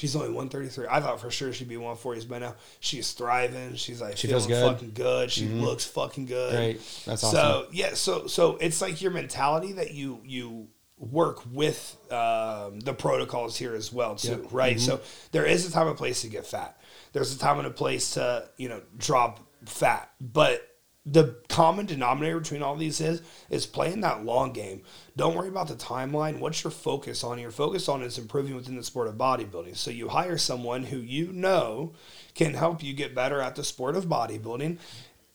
[0.00, 0.86] She's only 133.
[0.90, 2.54] I thought for sure she'd be 140s by now.
[2.80, 3.74] She's thriving.
[3.74, 4.54] She's like She feeling feels good.
[4.64, 4.72] Mm-hmm.
[4.74, 5.30] fucking good.
[5.30, 6.54] She looks fucking good.
[6.56, 6.76] Great.
[7.04, 7.30] That's awesome.
[7.30, 12.94] So yeah, so so it's like your mentality that you you work with um, the
[12.94, 14.38] protocols here as well too, Yep.
[14.38, 14.56] Mm-hmm.
[14.56, 14.80] right?
[14.80, 15.00] So
[15.32, 16.80] there is a time and place to get fat.
[17.12, 20.66] There's a time and a place to you know drop fat, but
[21.06, 24.82] the common denominator between all these is is playing that long game.
[25.16, 26.40] Don't worry about the timeline.
[26.40, 27.38] What's your focus on?
[27.38, 29.76] Your focus on is improving within the sport of bodybuilding.
[29.76, 31.92] So you hire someone who you know
[32.34, 34.76] can help you get better at the sport of bodybuilding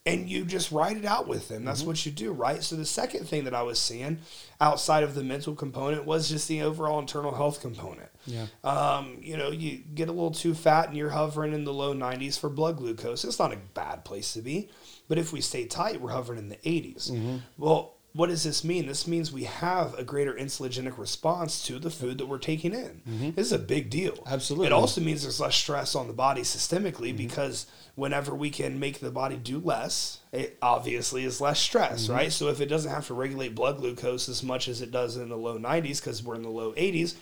[0.08, 1.65] and you just write it out with them.
[1.65, 1.88] That's Mm-hmm.
[1.88, 2.62] what you do, right?
[2.62, 4.19] So the second thing that I was seeing
[4.62, 8.10] outside of the mental component was just the overall internal health component.
[8.28, 8.45] Yeah.
[8.63, 11.95] Um, you know, you get a little too fat and you're hovering in the low
[11.95, 13.25] 90s for blood glucose.
[13.25, 14.69] It's not a bad place to be.
[15.07, 17.11] But if we stay tight, we're hovering in the 80s.
[17.11, 17.37] Mm-hmm.
[17.57, 18.87] Well, what does this mean?
[18.87, 23.01] This means we have a greater insulinogenic response to the food that we're taking in.
[23.35, 24.13] This is a big deal.
[24.13, 24.33] Mm-hmm.
[24.33, 24.67] Absolutely.
[24.67, 28.99] It also means there's less stress on the body systemically because whenever we can make
[28.99, 32.31] the body do less, it obviously is less stress, right?
[32.31, 35.27] So if it doesn't have to regulate blood glucose as much as it does in
[35.27, 37.15] the low 90s because we're in the low 80s,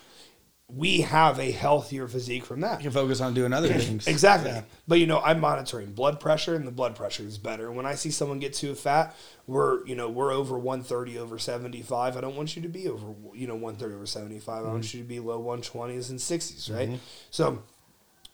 [0.69, 2.79] we have a healthier physique from that.
[2.79, 4.07] You can focus on doing other things.
[4.07, 4.51] Exactly.
[4.51, 4.63] Yeah.
[4.87, 7.71] But you know, I'm monitoring blood pressure and the blood pressure is better.
[7.71, 12.17] When I see someone get too fat, we're, you know, we're over 130 over 75.
[12.17, 14.65] I don't want you to be over, you know, 130 over 75.
[14.65, 16.99] I want you to be low 120s and 60s, right?
[17.29, 17.61] So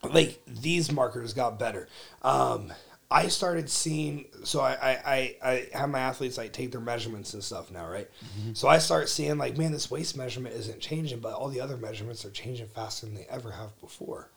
[0.04, 1.88] like these markers got better.
[2.22, 2.72] Um
[3.12, 7.34] I started seeing so I, I, I, I have my athletes like take their measurements
[7.34, 8.08] and stuff now, right?
[8.24, 8.54] Mm-hmm.
[8.54, 11.78] So I start seeing like, man, this waist measurement isn't changing, but all the other
[11.78, 14.30] measurements are changing faster than they ever have before.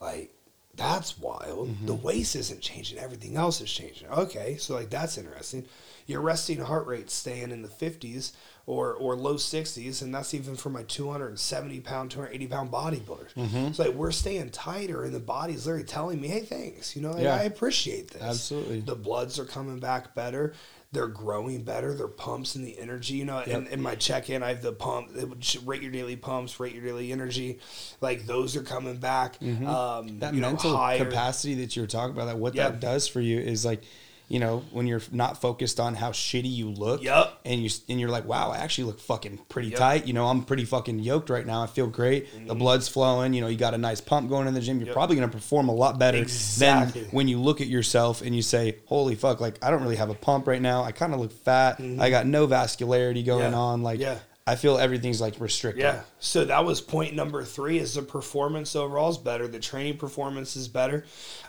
[0.00, 0.34] Like
[0.74, 1.68] that's wild.
[1.68, 1.86] Mm-hmm.
[1.86, 4.08] The waist isn't changing, everything else is changing.
[4.08, 5.64] Okay, so like that's interesting.
[6.08, 8.32] Your resting heart rate staying in the fifties
[8.66, 12.18] or or low sixties, and that's even for my two hundred and seventy pound, two
[12.20, 13.28] hundred eighty pound bodybuilders.
[13.36, 16.96] It's like we're staying tighter, and the body's literally telling me, "Hey, thanks.
[16.96, 17.34] You know, Yeah.
[17.36, 18.22] I appreciate this.
[18.22, 18.80] Absolutely.
[18.80, 20.54] The bloods are coming back better.
[20.92, 21.92] They're growing better.
[21.92, 23.12] Their pumps and the energy.
[23.16, 25.10] You know, in, in my check in, I have the pump.
[25.14, 27.58] It would rate your daily pumps, rate your daily energy.
[28.00, 29.36] Like those are coming back.
[29.42, 30.18] Um, Mm-hmm.
[30.20, 31.04] That you know, mental higher.
[31.04, 32.70] capacity that you were talking about, that what Yeah.
[32.70, 33.82] that does for you is like,
[34.28, 37.38] you know, when you're not focused on how shitty you look, yep.
[37.46, 39.78] and you and you're like, wow, I actually look fucking pretty Yep.
[39.78, 40.06] tight.
[40.06, 41.62] You know, I'm pretty fucking yoked right now.
[41.62, 42.46] I feel great.
[42.46, 43.32] The blood's flowing.
[43.32, 44.76] You know, you got a nice pump going in the gym.
[44.76, 44.86] You're Mm-hmm.
[44.88, 44.94] Yep.
[44.94, 47.02] probably gonna perform a lot better Exactly.
[47.02, 49.96] than when you look at yourself and you say, holy fuck, like I don't really
[49.96, 50.82] have a pump right now.
[50.84, 51.80] I kind of look fat.
[51.80, 53.52] I got no vascularity going Mm-hmm.
[53.52, 53.58] Yeah.
[53.58, 53.82] on.
[53.82, 54.18] Like, Yeah.
[54.46, 55.82] I feel everything's like restricted.
[55.84, 56.00] Yeah.
[56.20, 59.46] So that was point number three is the performance overall is better.
[59.46, 61.04] The training performance is better.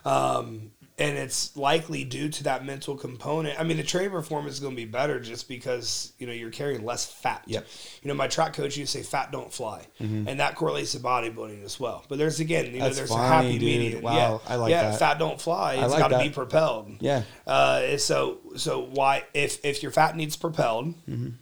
[0.05, 3.59] Um, and it's likely due to that mental component.
[3.59, 6.49] I mean, the training performance is going to be better just because, you know, you're
[6.51, 7.43] carrying less fat.
[7.47, 7.65] Yep.
[8.03, 9.85] You know, my track coach used to say fat don't fly.
[9.99, 12.03] And that correlates to bodybuilding as well.
[12.09, 12.95] But there's, again, you know, Mm-hmm.
[12.95, 13.61] There's a happy dude.
[13.61, 14.01] median.
[14.01, 14.51] Wow, yeah.
[14.51, 14.83] I like that.
[14.83, 14.99] yeah, that.
[14.99, 15.75] fat don't fly.
[15.75, 16.91] It's like got to be propelled.
[16.99, 17.23] Yeah.
[17.47, 20.93] Uh, so so why if if your fat needs propelled,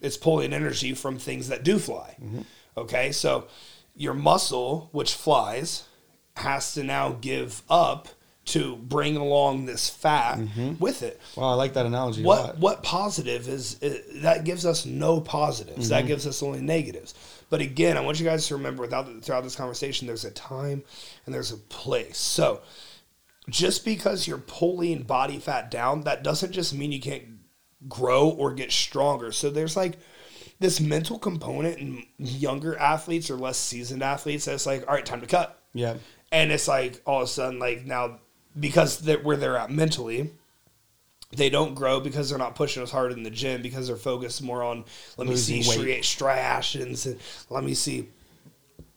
[0.02, 2.16] it's pulling energy from things that do fly.
[2.78, 3.48] Okay, so
[3.96, 5.86] your muscle, which flies,
[6.36, 8.08] has to now give up
[8.48, 10.78] to bring along this fat mm-hmm.
[10.80, 11.20] with it.
[11.36, 12.24] Wow, I like that analogy.
[12.24, 12.46] a lot.
[12.46, 15.90] What what positive is, is that gives us no positives.
[15.90, 16.08] That mm-hmm.
[16.08, 17.14] gives us only negatives.
[17.50, 20.84] But again, I want you guys to remember without throughout this conversation, there's a time
[21.26, 22.18] and there's a place.
[22.18, 22.62] So
[23.50, 27.24] just because you're pulling body fat down, that doesn't just mean you can't
[27.88, 29.32] grow or get stronger.
[29.32, 29.98] So there's like
[30.60, 35.22] this mental component in younger athletes or less seasoned athletes that's like, all right, time
[35.22, 35.62] to cut.
[35.74, 35.96] Yeah.
[36.32, 38.20] And it's like all of a sudden, like now,
[38.60, 40.32] because they're where they're at mentally,
[41.36, 44.42] they don't grow because they're not pushing as hard in the gym because they're focused
[44.42, 44.86] more on
[45.18, 46.06] let Losing me see weight.
[46.06, 48.08] striations and let me see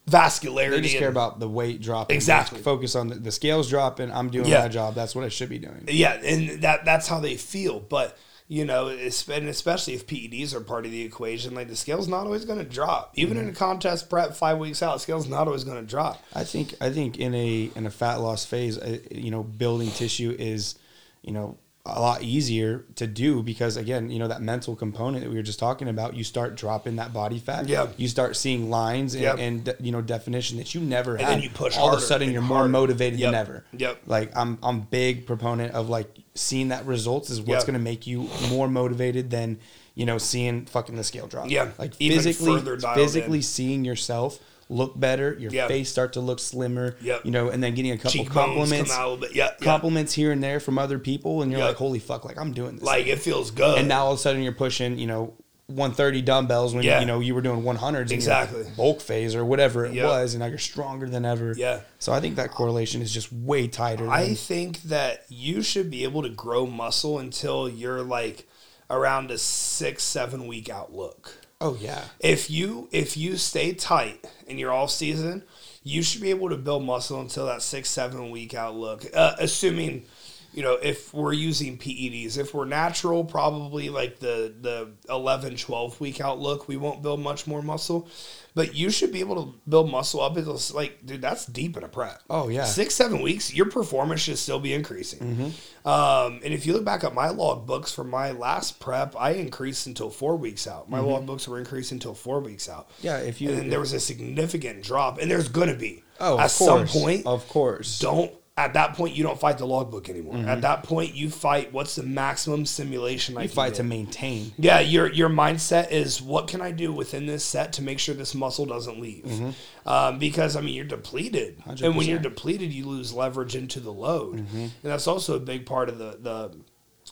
[0.09, 0.71] vascularity.
[0.71, 2.15] They just care and- about the weight dropping.
[2.17, 2.57] Exactly.
[2.59, 4.11] Just Focus on the, the scales dropping.
[4.11, 4.61] I'm doing Yeah.
[4.63, 4.95] my job.
[4.95, 5.85] That's what I should be doing.
[5.89, 7.81] Yeah, and that that's how they feel.
[7.81, 8.17] But
[8.51, 12.27] you know, and especially if PEDs are part of the equation, like the scale's not
[12.27, 13.13] always going to drop.
[13.15, 16.21] Even in a contest prep five weeks out, scale's not always going to drop.
[16.35, 19.93] I think I think in a in a fat loss phase, uh, you know, building
[19.93, 20.75] tissue is,
[21.23, 25.31] you know, a lot easier to do because again, you know that mental component that
[25.31, 26.15] we were just talking about.
[26.15, 27.69] You start dropping that body fat.
[27.69, 27.89] Yeah.
[27.97, 29.39] You start seeing lines and, Yep.
[29.39, 31.31] and you know definition that you never And had.
[31.37, 33.27] then you push All of a sudden, you're more motivated Yep.
[33.29, 33.65] than ever.
[33.77, 34.03] Yep.
[34.07, 38.07] Like I'm, I'm big proponent of like seeing that results is what's going to make
[38.07, 39.59] you more motivated than
[39.95, 41.49] you know seeing fucking the scale drop.
[41.51, 41.71] Yeah.
[41.79, 42.61] Like Even physically,
[42.95, 43.43] physically in.
[43.43, 44.39] seeing yourself
[44.71, 45.69] look better, your Yep.
[45.69, 46.97] face start to look slimmer.
[47.03, 47.25] Yep.
[47.27, 49.35] You know, and then getting a couple Cheekbones compliments come out a little bit.
[49.37, 49.51] Yeah.
[49.61, 52.25] compliments here and there from other people, and you're like, "Holy fuck!
[52.25, 53.79] Like I'm doing this." Like it feels good.
[53.79, 55.35] and now all of a sudden you're pushing, you know,
[55.67, 56.99] 130 dumbbells when Yeah.
[57.01, 58.65] you know you were doing 100s Exactly.
[58.77, 60.05] bulk phase or whatever it Yep.
[60.05, 61.55] was, and now you're stronger than ever.
[61.57, 61.81] Yeah.
[62.01, 64.09] So I think that correlation is just way tighter.
[64.11, 68.49] I think that you should be able to grow muscle until you're like
[68.91, 71.37] around a six, seven week outlook.
[71.61, 75.43] Oh yeah, If you if you stay tight in your off season,
[75.83, 79.05] you should be able to build muscle until that six, seven week outlook.
[79.15, 80.05] Uh, assuming,
[80.53, 86.01] you know, if we're using PEDs, if we're natural, probably like the the 11, 12
[86.01, 88.09] week outlook, we won't build much more muscle.
[88.55, 91.85] But you should be able to build muscle up It's like, dude, that's deep in
[91.85, 92.21] a prep.
[92.29, 92.65] Oh, yeah.
[92.65, 95.21] six, seven weeks, your performance should still be increasing.
[95.21, 95.89] Mm-hmm.
[95.89, 99.33] Um, and if you look back at my log books from my last prep, I
[99.33, 100.91] increased until four weeks out.
[100.91, 102.89] My log books were increased until four weeks out.
[102.91, 103.07] Mm-hmm.
[103.07, 106.03] Yeah, if you- and then there was a significant drop, and there's gonna be.
[106.19, 108.01] oh, at of some point, of course.
[108.01, 108.33] don't
[108.65, 110.35] at that point you don't fight the logbook anymore.
[110.35, 110.49] Mm-hmm.
[110.49, 114.53] At that point, you fight what's the maximum simulation I You can fight to maintain.
[114.59, 118.15] Yeah, your your mindset is what can I do within this set to make sure
[118.15, 119.25] this muscle doesn't leave?
[119.25, 119.89] Mm-hmm.
[119.89, 123.93] Um, because I mean you're depleted, and when you're depleted, you lose leverage into the
[123.93, 124.57] load, Mm-hmm.
[124.59, 126.57] and that's also a big part of the the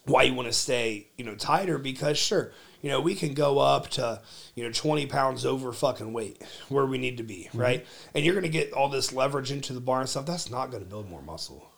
[0.04, 3.58] why you want to stay you know tighter because sure you know we can go
[3.58, 4.20] up to
[4.54, 7.58] you know 20 pounds over fucking weight where we need to be Mm-hmm.
[7.60, 7.86] right?
[8.14, 10.26] And you're going to get all this leverage into the bar and stuff.
[10.26, 11.70] That's not going to build more muscle.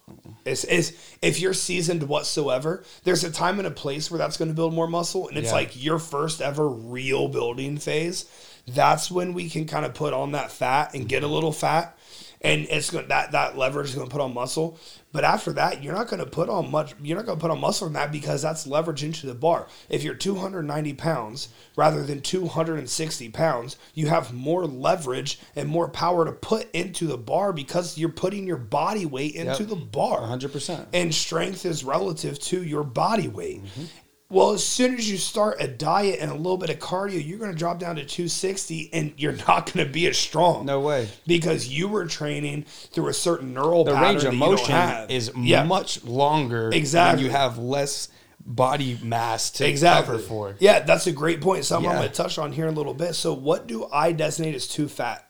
[0.45, 4.49] It's, it's if you're seasoned whatsoever there's a time and a place where that's going
[4.49, 5.55] to build more muscle and it's Yeah.
[5.55, 8.25] like your first ever real building phase.
[8.67, 11.97] That's when we can kind of put on that fat and get a little fat
[12.43, 14.79] and it's going that that leverage is going to put on muscle
[15.13, 17.51] but after that you're not going to put on much you're not going to put
[17.51, 22.03] on muscle in that because that's leverage into the bar if you're 290 pounds rather
[22.03, 27.53] than 260 pounds you have more leverage and more power to put into the bar
[27.53, 29.69] because you're putting your body weight into Yep.
[29.69, 30.87] the bar 100%.
[30.93, 33.63] and strength is relative to your body weight.
[33.65, 33.85] Mm-hmm.
[34.31, 37.39] Well, as soon as you start a diet and a little bit of cardio, you're
[37.39, 40.65] going to drop down to 260 and you're not going to be as strong.
[40.67, 41.09] No way.
[41.27, 42.63] Because you were training
[42.93, 44.77] through a certain neural The range of motion
[45.11, 45.65] is Yeah.
[45.65, 46.71] much longer.
[46.73, 47.25] Exactly.
[47.25, 48.09] You have less
[48.47, 50.57] body mass to exactly cover for.
[50.61, 51.65] Yeah, that's a great point.
[51.65, 53.15] Something I'm going to touch on here in a little bit.
[53.15, 55.30] So, what do I designate as too fat?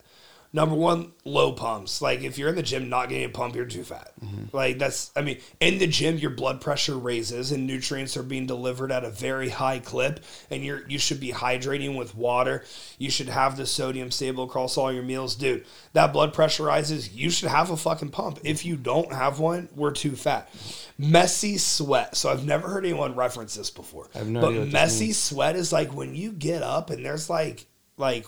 [0.53, 2.03] Number one, low pumps.
[2.03, 4.13] Like if you're in the gym not getting a pump, you're too fat.
[4.25, 4.57] Mm-hmm.
[4.57, 8.47] Like that's, I mean, in the gym, your blood pressure raises and nutrients are being
[8.47, 12.65] delivered at a very high clip, and you're you should be hydrating with water.
[12.99, 15.67] You should have the sodium stable across all your meals, dude.
[15.93, 17.15] That blood pressure rises.
[17.15, 18.41] You should have a fucking pump.
[18.43, 20.53] If you don't have one, we're too fat.
[20.99, 22.17] Messy sweat.
[22.17, 24.09] So I've never heard anyone reference this before.
[24.17, 26.91] I have no but idea what this messy sweat is like when you get up
[26.91, 28.27] and there's like like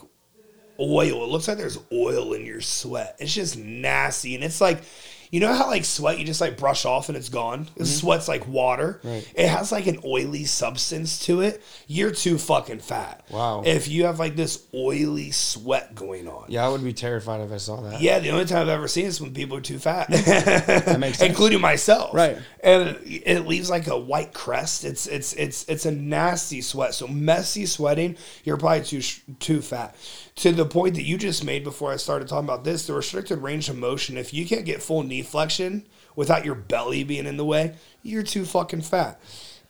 [0.80, 1.24] oil.
[1.24, 3.16] It looks like there's oil in your sweat.
[3.18, 4.35] It's just nasty.
[4.35, 4.82] And it's like,
[5.30, 7.66] you know how like sweat you just like brush off and it's gone?
[7.82, 8.98] Sweat's like water.
[8.98, 9.08] Mm-hmm.
[9.08, 9.32] Right.
[9.35, 11.62] It has like an oily substance to it.
[11.87, 13.24] You're too fucking fat.
[13.30, 13.62] Wow.
[13.64, 16.44] If you have like this oily sweat going on.
[16.48, 18.02] Yeah, I would be terrified if I saw that.
[18.02, 21.16] Yeah, the only time I've ever seen is when people are too fat, That makes
[21.20, 21.30] sense.
[21.30, 22.12] including myself.
[22.12, 22.37] Right.
[22.62, 24.85] and it, it leaves like a white crest.
[24.85, 26.92] It's it's it's it's a nasty sweat.
[26.92, 29.00] So messy sweating, you're probably too
[29.40, 29.96] too fat.
[30.42, 33.38] To the point that you just made before I started talking about this, the restricted
[33.38, 34.16] range of motion.
[34.16, 38.22] If you can't get full knee flexion without your belly being in the way, you're
[38.22, 39.20] too fucking fat.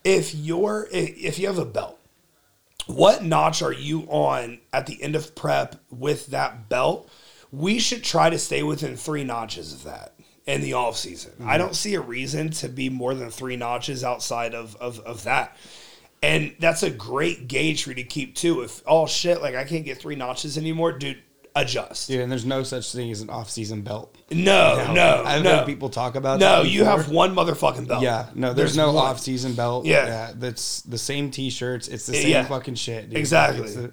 [0.03, 1.99] If you're if you have a belt
[2.87, 7.11] what notch are you on at the end of prep with that belt?
[7.51, 10.15] We should try to stay within three notches of that
[10.47, 11.33] in the off season.
[11.41, 11.59] I mm-hmm.
[11.59, 15.57] don't see a reason to be more than three notches outside of, of, of that.
[16.23, 18.63] And that's a great gauge for you to keep too.
[18.63, 21.19] If oh shit, like I can't get three notches anymore, dude,
[21.57, 22.09] adjust.
[22.09, 24.17] Dude, and there's no such thing as an off-season belt.
[24.31, 25.57] No, no, I've no.
[25.57, 28.03] heard people talk about no, you have one motherfucking belt.
[28.03, 29.05] Yeah, no, there's, no one.
[29.05, 29.85] off-season belt.
[29.85, 30.33] Yeah.
[30.37, 31.89] that's the same T-shirts.
[31.89, 32.45] It's the same Yeah.
[32.45, 33.11] fucking shit.
[33.11, 33.19] Dude.
[33.19, 33.91] Exactly.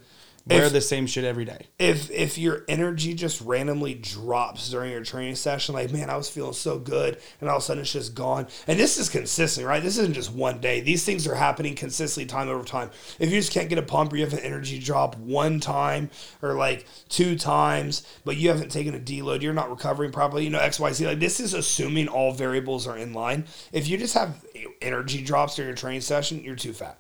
[0.49, 1.67] Wear If- the same shit every day.
[1.77, 6.29] if if your energy just randomly drops during your training session, like man, I was
[6.29, 8.47] feeling so good, and all of a sudden it's just gone.
[8.67, 9.81] And this is consistent, right?
[9.81, 10.81] This isn't just one day.
[10.81, 12.89] These things are happening consistently, time over time.
[13.19, 16.09] If you just can't get a pump, or you have an energy drop one time
[16.41, 20.43] or like two times, but you haven't taken a deload, you're not recovering properly.
[20.43, 21.05] You know X Y Z.
[21.07, 23.45] Like this is assuming all variables are in line.
[23.71, 24.43] If you just have
[24.81, 26.99] energy drops during your training session, you're too fat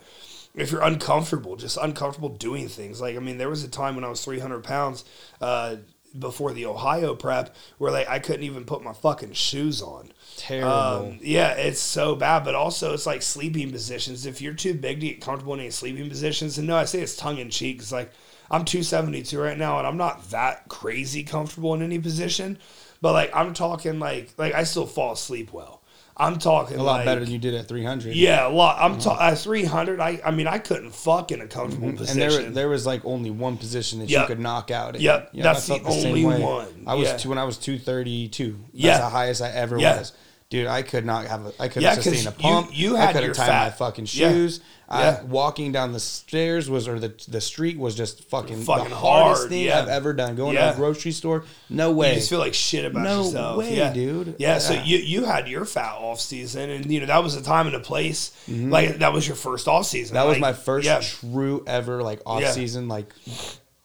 [0.55, 2.99] if you're uncomfortable, just uncomfortable doing things.
[2.99, 5.05] Like, I mean, there was a time when I was 300 pounds
[5.41, 5.77] uh,
[6.17, 10.11] before the Ohio prep where like I couldn't even put my fucking shoes on.
[10.37, 10.71] Terrible.
[10.71, 12.43] Um, yeah, it's so bad.
[12.43, 14.25] But also, it's like sleeping positions.
[14.25, 17.01] If you're too big to get comfortable in any sleeping positions, and no, I say
[17.01, 17.79] it's tongue in cheek.
[17.79, 18.11] It's like
[18.49, 22.57] I'm 272 right now, and I'm not that crazy comfortable in any position.
[23.01, 25.78] But like I'm talking like like I still fall asleep well.
[26.19, 28.13] I'm talking a lot like, better than you did at 300.
[28.13, 28.77] yeah, a lot.
[28.79, 29.01] I'm mm-hmm.
[29.01, 29.99] ta- at 300.
[30.01, 31.97] I I mean, I couldn't fuck in a comfortable mm-hmm.
[31.97, 32.43] And position.
[32.43, 34.21] there, there was like only one position that Yep.
[34.21, 34.95] you could knock out.
[34.95, 35.01] in.
[35.01, 36.41] Yep, You know, that's felt the only way.
[36.41, 36.83] one.
[36.85, 37.17] I was Yeah.
[37.17, 38.59] two when I was two thirty two.
[38.73, 38.97] That's Yeah.
[38.99, 39.99] the highest I ever Yeah.
[39.99, 40.11] was.
[40.49, 41.53] Dude, I could not have a.
[41.59, 42.69] I couldn't Yeah, 'cause sustain a you- pump.
[42.73, 43.63] you I had couldn't your tie fat.
[43.65, 44.31] my fucking Yeah.
[44.31, 44.61] shoes.
[44.91, 45.21] I, Yeah.
[45.25, 49.41] walking down the stairs was or the the street was just fucking, Fucking the hardest
[49.41, 49.77] hard, thing yeah.
[49.79, 50.35] I've ever done.
[50.35, 52.09] Going to a grocery store, no way.
[52.09, 53.57] you just feel like shit about No yourself.
[53.59, 53.93] way, yeah.
[53.93, 54.37] dude.
[54.39, 57.43] Yeah, so you you had your fat off season, and you know that was a
[57.43, 58.31] time and a place.
[58.47, 60.15] Like that was your first off season.
[60.15, 60.25] Mm-hmm.
[60.25, 63.13] that was my first true ever like off season like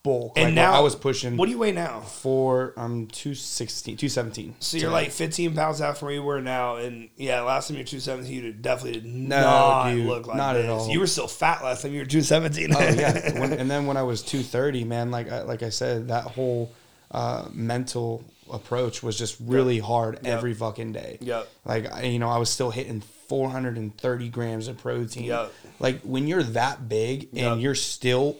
[0.05, 0.35] bulk.
[0.37, 1.37] And Like, now I was pushing.
[1.37, 2.01] What do you weigh now?
[2.03, 6.77] for um 216 217 So you're like 15 pounds out from where you were now,
[6.77, 10.37] and yeah, last time you were 217, you definitely did No, not dude, look like
[10.37, 10.89] not at all.
[10.89, 12.75] You were still fat last time you were 217.
[12.77, 16.09] oh yeah when, and then when i was 230 man like I, like i said
[16.09, 16.71] that whole
[17.11, 20.27] uh, mental approach was just really hard Yep.
[20.37, 21.49] every fucking day Yep.
[21.65, 25.53] like I, you know i was still hitting 430 grams of protein Yep.
[25.81, 27.59] like when you're that big and Yep.
[27.61, 28.37] you're still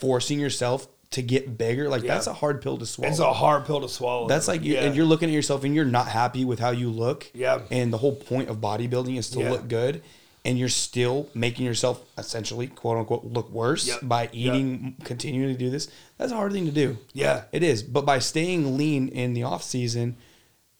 [0.00, 2.14] forcing yourself to get bigger like Yeah.
[2.14, 4.28] that's a hard pill to swallow it's a hard pill to swallow.
[4.28, 4.84] That's like you, Yeah.
[4.84, 7.30] and you're looking at yourself and you're not happy with how you look.
[7.34, 7.62] Yeah.
[7.70, 9.50] And the whole point of bodybuilding is to Yeah.
[9.50, 10.02] look good,
[10.44, 13.98] and you're still making yourself essentially quote unquote look worse Yep.
[14.02, 14.34] by Yep.
[14.34, 15.88] eating, continuing to do this.
[16.16, 16.98] That's a hard thing to do.
[17.12, 17.42] Yeah.
[17.50, 17.82] It is.
[17.82, 20.16] But by staying lean in the off season,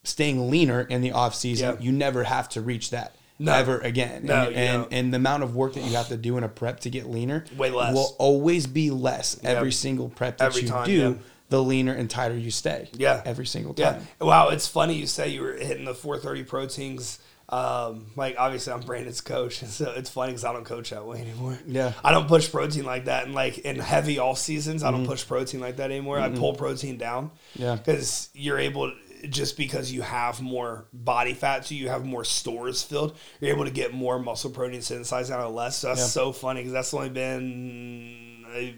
[0.05, 1.85] staying leaner in the off season, Yeah.
[1.85, 3.15] you never have to reach that.
[3.43, 3.55] No.
[3.55, 6.37] Ever again, No, and, and and the amount of work that you have to do
[6.37, 7.95] in a prep to get leaner Way less.
[7.95, 10.93] will always be less every single prep that Every you time, do.
[10.93, 11.13] yeah.
[11.49, 13.23] The leaner and tighter you stay, Yeah.
[13.25, 13.93] every single Yeah.
[13.95, 14.07] time.
[14.21, 17.19] Wow, it's funny you say you were hitting the 430 proteins.
[17.49, 21.05] Um, like obviously I'm Brandon's coach, and so it's funny because I don't coach that
[21.05, 21.59] way anymore.
[21.67, 21.95] Yeah.
[22.05, 25.27] I don't push protein like that, and like in heavy off seasons, I don't push
[25.27, 26.21] protein like that anymore.
[26.21, 27.31] I pull protein down.
[27.55, 27.63] Mm-hmm.
[27.63, 27.75] Yeah.
[27.77, 28.93] because you're able.
[29.29, 33.65] Just because you have more body fat, so you have more stores filled, you're able
[33.67, 35.77] to get more muscle protein synthesized out of less.
[35.77, 36.07] So that's Yeah.
[36.07, 38.75] so funny because that's only been a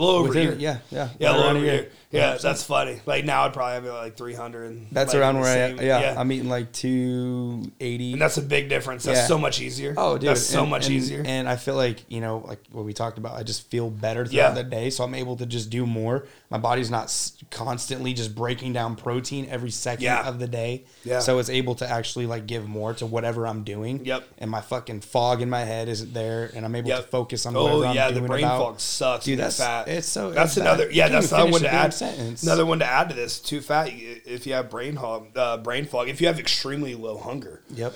[0.00, 0.56] little over a year.
[0.58, 1.74] yeah, yeah, Yeah, right a little over a year.
[1.74, 1.92] year.
[2.12, 3.00] Yeah, that's funny.
[3.06, 4.86] Like now, I'd probably have it like 300.
[4.90, 8.12] That's like, around where I same- yeah, I'm eating like two eighty.
[8.12, 9.04] and that's a big difference.
[9.04, 9.26] That's Yeah.
[9.26, 9.94] so much easier.
[9.96, 11.22] Oh, dude, that's so much and- easier.
[11.24, 13.36] And I feel like you know, like what we talked about.
[13.36, 14.62] I just feel better throughout Yeah.
[14.62, 16.26] the day, so I'm able to just do more.
[16.50, 17.14] My body's not
[17.50, 20.26] constantly just breaking down protein every second Yeah.
[20.26, 20.84] of the day.
[21.04, 21.20] Yeah.
[21.20, 24.04] So it's able to actually like give more to whatever I'm doing.
[24.04, 24.24] Yep.
[24.38, 27.56] And my fucking fog in my head isn't there, and I'm able to focus on
[27.56, 28.58] Oh I'm yeah, the brain about.
[28.58, 29.24] fog sucks.
[29.26, 29.86] Dude, that's fat.
[29.88, 30.32] it's so.
[30.32, 30.86] That's another.
[30.86, 30.94] bad.
[30.94, 31.94] Yeah, that's one to add.
[32.00, 32.42] Sentence.
[32.42, 33.38] Another one to add to this.
[33.40, 33.90] Too fat.
[33.92, 36.08] If you have brain fog, uh, brain fog.
[36.08, 37.94] If you have extremely low hunger, Yep.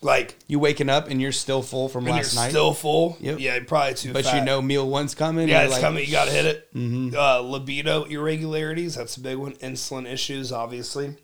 [0.00, 2.50] like You waking up and you're still full from last you're night.
[2.50, 3.38] still full, Yep.
[3.40, 4.12] yeah, probably too.
[4.12, 4.36] but fat.
[4.38, 5.48] you know meal one's coming.
[5.48, 6.04] Yeah, it's like, coming.
[6.04, 6.68] You got to hit it.
[7.16, 8.96] Uh, libido irregularities.
[8.96, 9.52] That's a big one.
[9.54, 11.16] Insulin issues, obviously.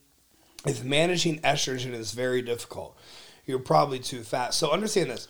[0.64, 2.96] If managing estrogen is very difficult,
[3.46, 4.54] you're probably too fat.
[4.54, 5.26] So understand this: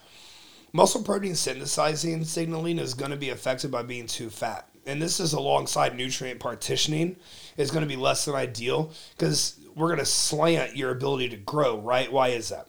[0.75, 5.21] muscle protein synthesizing signaling is going to be affected by being too fat, and this
[5.21, 7.17] is alongside nutrient partitioning
[7.57, 11.37] is going to be less than ideal because we're going to slant your ability to
[11.37, 11.79] grow.
[11.79, 12.13] Right?
[12.13, 12.69] Why is that?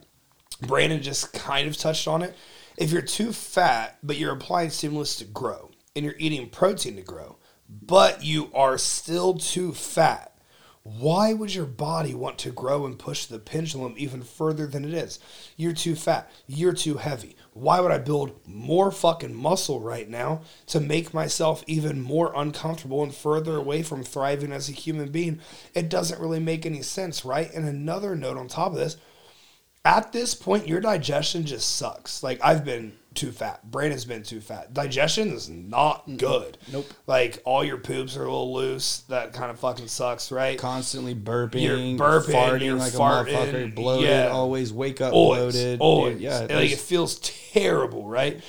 [0.62, 2.34] Brandon just kind of touched on it.
[2.76, 7.02] If you're too fat, but you're applying stimulus to grow, and you're eating protein to
[7.02, 7.36] grow,
[7.68, 10.36] but you are still too fat,
[10.82, 14.92] why would your body want to grow and push the pendulum even further than it
[14.92, 15.18] is?
[15.56, 16.30] You're too fat.
[16.46, 17.36] You're too heavy.
[17.54, 23.04] Why would I build more fucking muscle right now to make myself even more uncomfortable
[23.04, 25.38] and further away from thriving as a human being?
[25.72, 27.52] It doesn't really make any sense, right?
[27.54, 28.96] And another note on top of this,
[29.84, 32.24] at this point, your digestion just sucks.
[32.24, 33.70] Like I've been too fat.
[33.70, 34.74] Brandon's been too fat.
[34.74, 36.58] Digestion is not good.
[36.72, 36.86] Nope.
[37.06, 39.00] Like all your poops are a little loose.
[39.08, 40.58] That kind of fucking sucks, right?
[40.58, 44.28] constantly burping, You're burping, farting you're like farting, a motherfucker, bloated, yeah.
[44.28, 45.80] always wake up Always, bloated.
[45.80, 46.12] always.
[46.14, 48.40] Dude, yeah, like it feels terrible, right?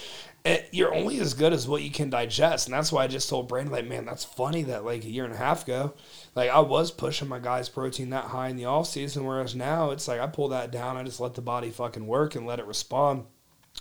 [0.45, 3.29] it, you're only as good as what you can digest, and that's why I just
[3.29, 5.95] told Brandon, like, man, that's funny that like a year and a half ago,
[6.35, 9.89] like I was pushing my guys' protein that high in the off season, whereas now
[9.89, 12.59] it's like I pull that down, I just let the body fucking work and let
[12.59, 13.23] it respond.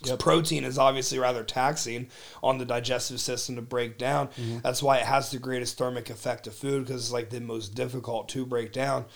[0.02, 0.18] Yep.
[0.18, 2.08] Protein is obviously rather taxing
[2.42, 4.28] on the digestive system to break down.
[4.62, 7.74] That's why it has the greatest thermic effect of food because it's like the most
[7.74, 9.06] difficult to break down.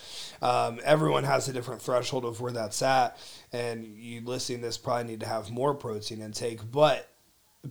[0.40, 3.18] Um, everyone has a different threshold of where that's at,
[3.52, 7.10] and you listening to this probably need to have more protein intake, but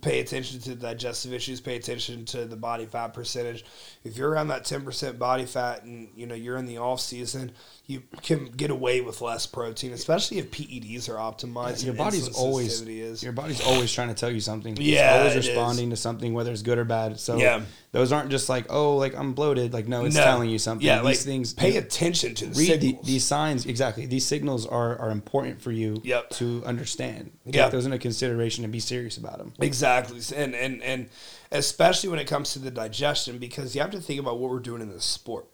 [0.01, 3.63] pay attention to the digestive issues pay attention to the body fat percentage
[4.03, 7.51] if you're around that 10% body fat and you know you're in the off season
[7.89, 12.81] you can get away with less protein especially if peds are optimized your body's always
[12.81, 13.23] is.
[13.23, 14.75] your body's always trying to tell you something.
[14.77, 15.47] Yeah, it's always is.
[15.47, 17.17] responding to something, whether it's good or bad.
[17.19, 17.61] So Yeah.
[17.93, 19.73] those aren't just like oh, like I'm bloated.
[19.73, 20.23] Like no, it's No.
[20.23, 20.85] telling you something.
[20.85, 21.53] yeah these like things.
[21.53, 24.05] pay attention to the read the, these signs exactly.
[24.05, 26.29] These signals are are important for you Yep.
[26.31, 27.31] to understand.
[27.45, 27.69] Yeah.
[27.69, 29.53] those into consideration and be serious about them.
[29.59, 31.09] Exactly, and and and
[31.51, 34.59] especially when it comes to the digestion, because you have to think about what we're
[34.59, 35.47] doing in this sport.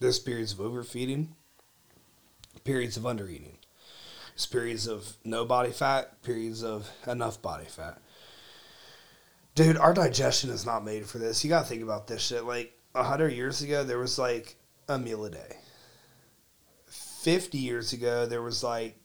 [0.00, 1.34] There's periods of overfeeding,
[2.64, 3.56] periods of undereating,
[4.30, 8.00] there's periods of no body fat, periods of enough body fat.
[9.54, 11.44] Dude, our digestion is not made for this.
[11.44, 12.44] You gotta think about this shit.
[12.44, 14.56] Like a hundred years ago, there was like
[14.88, 15.56] a meal a day.
[16.86, 18.96] Fifty years ago, there was like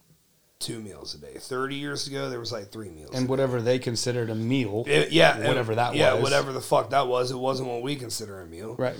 [0.60, 1.34] two meals a day.
[1.40, 3.14] Thirty years ago, there was like three meals.
[3.14, 6.24] And whatever they considered a meal, it- yeah, and- whatever that yeah, was.
[6.24, 8.76] whatever the fuck that was, it wasn't what we consider a meal.
[8.76, 8.96] right?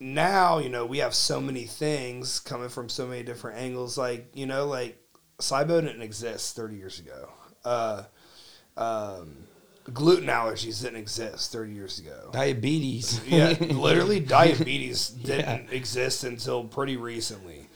[0.00, 3.96] Now, you know, we have so many things coming from so many different angles.
[3.96, 4.98] Like, you know, like
[5.38, 7.30] SIBO didn't exist 30 years ago.
[7.64, 8.02] Uh,
[8.76, 9.36] um,
[9.92, 12.30] gluten allergies didn't exist 30 years ago.
[12.32, 13.20] Diabetes.
[13.26, 15.74] Yeah, literally, diabetes didn't Yeah.
[15.76, 17.66] exist until pretty recently.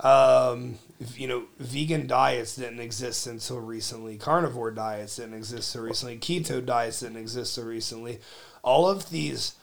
[0.00, 0.78] Um,
[1.16, 4.16] you know, vegan diets didn't exist until recently.
[4.16, 6.18] Carnivore diets didn't exist so recently.
[6.18, 8.20] Keto diets didn't exist so recently.
[8.62, 9.54] All of these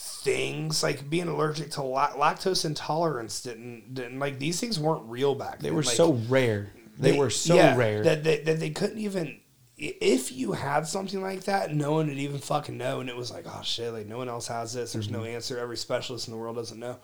[0.00, 5.34] things, like being allergic to la- lactose intolerance, didn't didn't like these things weren't real
[5.34, 5.76] back They then.
[5.76, 6.72] were Like, so rare.
[6.98, 8.02] They, were so yeah, rare.
[8.02, 9.40] that they, that they couldn't even.
[9.78, 13.30] If you had something like that, no one would even fucking know, and it was
[13.30, 14.92] like, oh shit, like no one else has this.
[14.92, 15.58] There's no answer.
[15.58, 16.98] Every specialist in the world doesn't know.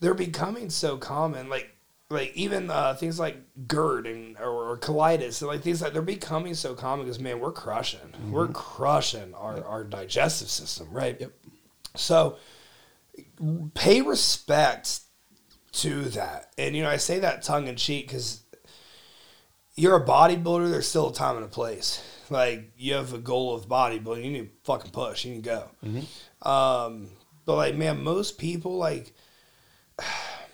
[0.00, 1.70] They're becoming so common, like
[2.10, 3.36] like even uh, things like
[3.68, 7.52] GERD and or, or colitis, like things like they're becoming so common because man, we're
[7.52, 8.00] crushing,
[8.32, 11.20] we're crushing our, our digestive system, right?
[11.20, 11.32] Yep.
[11.94, 12.36] So
[13.74, 15.00] pay respect
[15.72, 16.52] to that.
[16.58, 18.42] And you know, I say that tongue in cheek because
[19.74, 20.70] you're a bodybuilder.
[20.70, 22.02] There's still a time and a place.
[22.30, 25.24] Like you have a goal of bodybuilding, you need to fucking push.
[25.24, 26.50] You need to go.
[26.50, 27.08] Um,
[27.46, 29.14] but like, man, most people like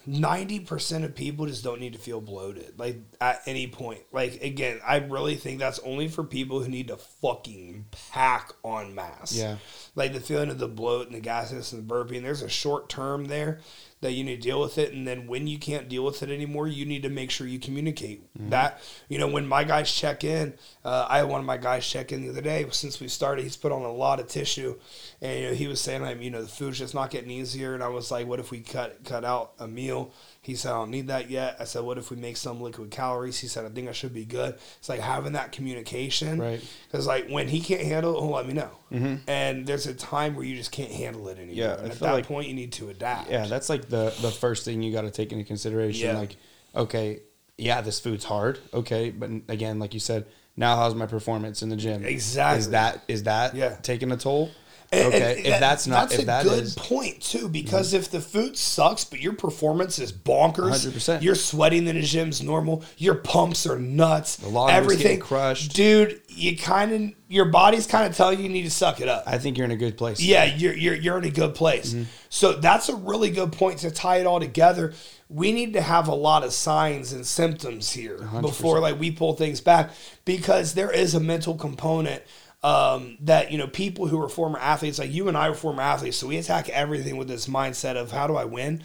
[0.07, 2.79] ninety percent of people just don't need to feel bloated.
[2.79, 4.01] Like at any point.
[4.13, 8.95] Like again, I really think that's only for people who need to fucking pack on
[8.95, 9.57] mass Yeah.
[9.95, 12.23] like the feeling of the bloat and the gasiness and the burping.
[12.23, 13.61] There's a short term there
[14.05, 16.31] that you need to deal with it, and then when you can't deal with it
[16.31, 18.81] anymore, you need to make sure you communicate that.
[19.09, 22.13] You know, when my guys check in, uh, I had one of my guys check
[22.13, 22.67] in the other day.
[22.71, 24.79] Since we started, he's put on a lot of tissue,
[25.21, 27.75] and you know, he was saying, like, you know, the food's just not getting easier,
[27.75, 30.13] and I was like, what if we cut cut out a meal?
[30.45, 31.57] He said, I don't need that yet.
[31.59, 33.39] I said, what if we make some liquid calories?
[33.41, 34.55] He said, I think I should be good.
[34.79, 36.39] It's like having that communication.
[36.39, 36.63] Right.
[36.87, 38.71] Because, like, when he can't handle it, he'll let me know.
[38.93, 39.29] Mm-hmm.
[39.29, 41.55] And there's a time where you just can't handle it anymore.
[41.55, 43.31] Yeah, and at that like- point, you need to adapt.
[43.31, 46.09] Yeah, that's like the the first thing you got to take into consideration.
[46.09, 46.19] Yeah.
[46.19, 46.37] Like,
[46.77, 47.21] okay,
[47.57, 48.59] yeah, this food's hard.
[48.73, 50.27] Okay, but again, like you said,
[50.57, 52.05] now how's my performance in the gym?
[52.05, 52.59] Exactly.
[52.59, 53.77] Is that is that Yeah.
[53.83, 54.51] taking a toll?
[54.93, 57.93] Okay, and if that- that's not, that's if a that good is, point too, because
[57.95, 61.23] if the food sucks but your performance is bonkers, 100%.
[61.23, 65.73] you're sweating in the gym's normal, your pumps are nuts, everything crushed.
[65.75, 66.21] dude.
[66.29, 69.23] You kind of your body's kind of telling you you need to suck it up.
[69.27, 70.21] I think you're in a good place.
[70.21, 71.93] Yeah, you're you're you're in a good place.
[71.95, 72.05] Mm-hmm.
[72.29, 74.95] So that's a really good point to tie it all together.
[75.29, 79.35] We need to have a lot of signs and symptoms here before like we pull
[79.35, 79.91] things back
[80.25, 82.23] because there is a mental component
[82.65, 85.83] um, that you know people who are former athletes like you and I were former
[85.83, 88.83] athletes, so we attack everything with this mindset of how do I win.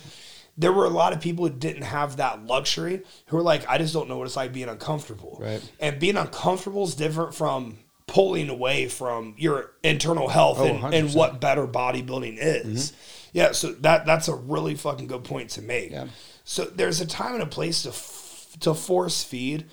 [0.58, 3.78] There were a lot of people who didn't have that luxury who were like, I
[3.78, 5.38] just don't know what it's like being uncomfortable.
[5.40, 5.62] Right.
[5.80, 7.78] And being uncomfortable is different from
[8.08, 12.92] pulling away from your internal health Oh, and, and what better bodybuilding is.
[13.32, 15.92] Yeah, so that that's a really fucking good point to make.
[15.92, 16.08] Yeah.
[16.44, 19.68] So there's a time and a place to f- to force feed.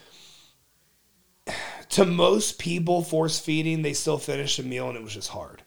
[1.91, 5.63] To most people, force feeding, they still finish a meal and it was just hard.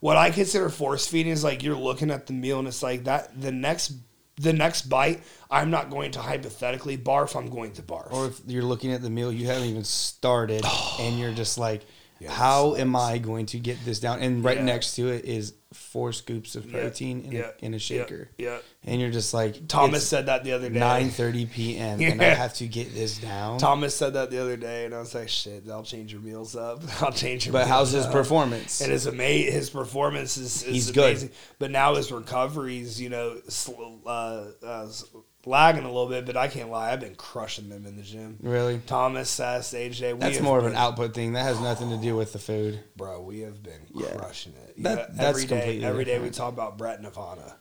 [0.00, 3.04] What I consider force feeding is like you're looking at the meal and it's like
[3.04, 3.92] that the next
[4.36, 8.10] the next bite, I'm not going to hypothetically barf, I'm going to barf.
[8.12, 10.64] Or if you're looking at the meal, you haven't even started,
[11.00, 11.82] and you're just like,
[12.18, 12.96] Yeah, How am.
[12.96, 14.20] I going to get this down?
[14.20, 14.64] And right Yeah.
[14.64, 18.28] next to it is four scoops of protein in, a, in a shaker.
[18.38, 18.58] Yeah.
[18.84, 20.78] And you're just like Thomas said that the other day.
[20.78, 22.00] nine thirty p.m.
[22.00, 23.58] and I have to get this down.
[23.58, 26.56] Thomas said that the other day, and I was like, "Shit, I'll change your meals
[26.56, 26.82] up.
[27.02, 28.80] I'll change your." but how's his up." performance?
[28.80, 31.30] And his ama- his performance is, is He's good.
[31.58, 34.88] But now his recovery's, you know, sl- uh, uh,
[35.46, 36.24] lagging a little bit.
[36.26, 38.38] But I can't lie, I've been crushing them in the gym.
[38.40, 38.80] really?
[38.86, 40.14] Thomas, Sass, AJ.
[40.14, 41.32] We That's more of an output thing.
[41.32, 42.80] That has nothing to do with the food.
[42.96, 44.14] Bro, we have been Yeah.
[44.16, 44.74] crushing it.
[44.76, 47.56] You That- know, that's every day, every day we talk about Brett Nirvana.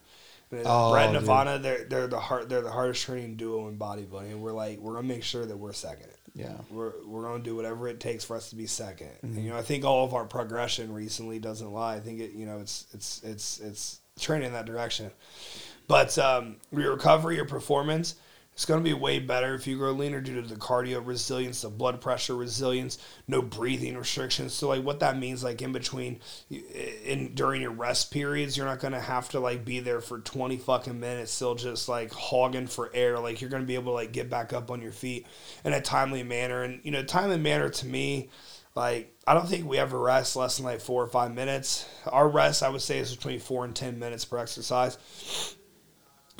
[0.66, 1.22] Oh, Brett dude.
[1.22, 4.32] Nirvana, they're they're the hard, they're the hardest training duo in bodybuilding.
[4.32, 6.10] And we're like, we're gonna make sure that we're second.
[6.36, 6.58] Yeah.
[6.70, 9.26] We're we're gonna do whatever it takes for us to be 2nd Mm-hmm.
[9.28, 11.96] And, you know, I think all of our progression recently doesn't lie.
[11.96, 15.12] I think it, you know, it's it's it's it's training in that direction.
[15.88, 18.16] But um, your recovery, your performance,
[18.54, 21.62] it's going to be way better if you grow leaner due to the cardio resilience,
[21.62, 24.54] the blood pressure resilience, no breathing restrictions.
[24.54, 26.20] So like what that means, like in between,
[26.50, 30.20] in during your rest periods, you're not going to have to like be there for
[30.20, 33.18] 20 fucking minutes, still just like hogging for air.
[33.20, 35.26] Like you're going to be able to like get back up on your feet
[35.64, 36.62] in a timely manner.
[36.62, 38.30] And you know, timely manner to me.
[38.76, 41.88] Like I don't think we ever rest less than like four or five minutes.
[42.06, 44.98] Our rest, I would say, is between four and ten minutes per exercise.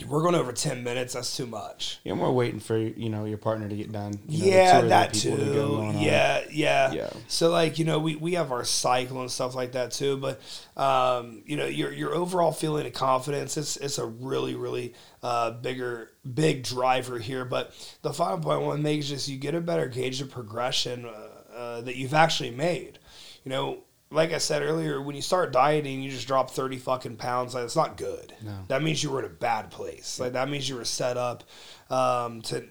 [0.08, 1.14] We're going over ten minutes.
[1.14, 2.00] That's too much.
[2.04, 4.14] Yeah, we're waiting for you know your partner to get done.
[4.28, 5.92] You know, yeah, that people to too.
[5.98, 7.10] Yeah, yeah, Yeah.
[7.28, 10.18] So like you know, we, we have our cycle and stuff like that too.
[10.18, 10.42] But
[10.78, 14.94] um, you know, your your overall feeling of confidence it's it's a really really
[15.24, 17.46] uh, bigger big driver here.
[17.46, 20.22] But the final one I want to make is just you get a better gauge
[20.22, 23.00] of progression uh, uh, that you've actually made.
[23.44, 23.84] You know.
[24.12, 27.56] Like I said earlier, when you start dieting, you just drop thirty fucking pounds.
[27.56, 28.34] Like, it's not good.
[28.44, 28.58] No.
[28.68, 30.20] That means you were in a bad place.
[30.20, 31.44] Like that means you were set up
[31.90, 32.66] um, to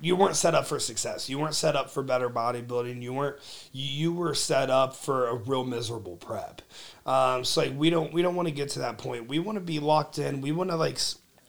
[0.00, 1.28] you weren't set up for success.
[1.28, 3.02] You weren't set up for better bodybuilding.
[3.02, 3.36] You weren't.
[3.72, 6.62] You were set up for a real miserable prep.
[7.04, 9.28] Um, so like we don't we don't want to get to that point.
[9.28, 10.40] We want to be locked in.
[10.40, 10.98] We want to like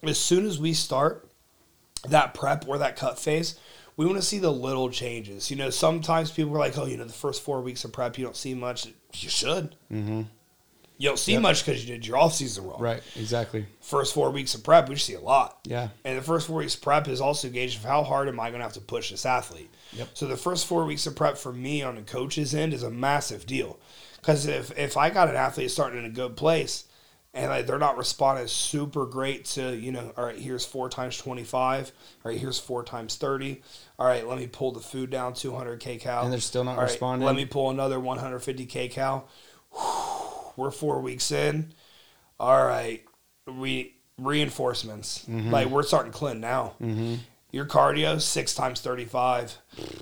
[0.02, 1.28] as soon as we start
[2.08, 3.58] that prep or that cut phase.
[4.00, 5.50] We want to see the little changes.
[5.50, 8.16] You know, sometimes people are like, "Oh, you know, the first four weeks of prep,
[8.16, 9.76] you don't see much." You should.
[9.92, 10.22] Mm-hmm.
[10.96, 11.42] You don't see Yep.
[11.42, 12.80] much because you did your off season wrong.
[12.80, 13.02] Right.
[13.14, 13.66] Exactly.
[13.82, 15.58] First four weeks of prep, we see a lot.
[15.64, 15.88] Yeah.
[16.06, 18.48] And the first four weeks of prep is also gauged of how hard am I
[18.48, 19.68] going to have to push this athlete.
[19.92, 20.08] Yep.
[20.14, 22.90] So the first four weeks of prep for me on the coach's end is a
[22.90, 23.78] massive deal,
[24.16, 26.84] because if if I got an athlete starting in a good place,
[27.32, 31.16] and like they're not responding super great to you know, all right, here's four times
[31.16, 31.92] twenty five,
[32.24, 33.62] all right, here's four times thirty,
[33.98, 36.72] all right, let me pull the food down two hundred kcal, And they're still not
[36.72, 37.26] All right, responding?
[37.26, 39.24] Let me pull another one hundred fifty kcal.
[40.56, 41.72] We're four weeks in.
[42.38, 43.04] All right,
[43.46, 45.24] we reinforcements.
[45.28, 45.50] Mm-hmm.
[45.50, 46.74] Like we're starting clean now.
[47.52, 49.56] Your cardio six times thirty five.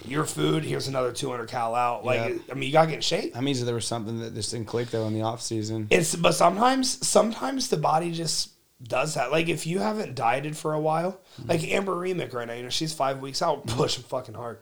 [0.07, 2.05] Your food here's another two hundred cal out.
[2.05, 2.39] Like Yeah.
[2.51, 3.35] I mean, you gotta get in shape.
[3.35, 5.87] That means that there was something that just didn't click though in the off season.
[5.91, 8.51] It's but sometimes sometimes the body just
[8.83, 9.33] does that.
[9.33, 12.69] Like if you haven't dieted for a while, like Amber Remick right now, you know
[12.71, 14.59] she's five weeks out pushing fucking hard.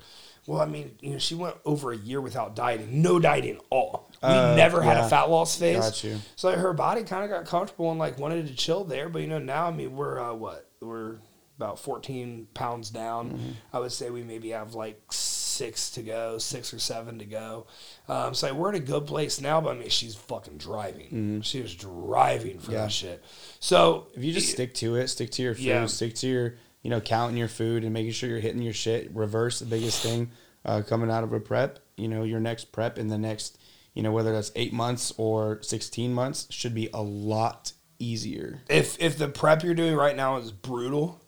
[0.46, 3.62] Well, I mean, you know, she went over a year without dieting, no dieting at
[3.68, 4.08] all.
[4.22, 5.06] We Uh, never had yeah.
[5.06, 5.78] a fat loss phase.
[5.80, 6.18] Got you.
[6.36, 9.08] So like, her body kind of got comfortable and like wanted to chill there.
[9.08, 11.16] But you know, now I mean, we're uh, what we're
[11.56, 13.30] about 14 pounds down.
[13.32, 13.50] Mm-hmm.
[13.72, 17.66] I would say we maybe have like six to go, six or seven to go.
[18.08, 19.60] Um, so we're in a good place now.
[19.60, 21.40] But I mean, she's fucking driving.
[21.42, 22.72] She was driving for Mm-hmm.
[22.72, 22.78] Yeah.
[22.82, 23.24] that shit.
[23.60, 25.86] So If you just stick to it, stick to your food, Yeah.
[25.86, 29.10] stick to your, you know, counting your food and making sure you're hitting your shit.
[29.14, 30.30] Reverse the biggest thing
[30.64, 31.78] uh, coming out of a prep.
[31.96, 33.58] You know, your next prep in the next,
[33.94, 38.60] you know, whether that's eight months or 16 months should be a lot easier.
[38.68, 41.18] if if the prep you're doing right now is brutal,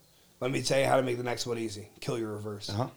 [0.40, 1.88] let me tell you how to make the next one easy.
[2.00, 2.70] Kill your reverse.
[2.70, 2.88] Uh-huh.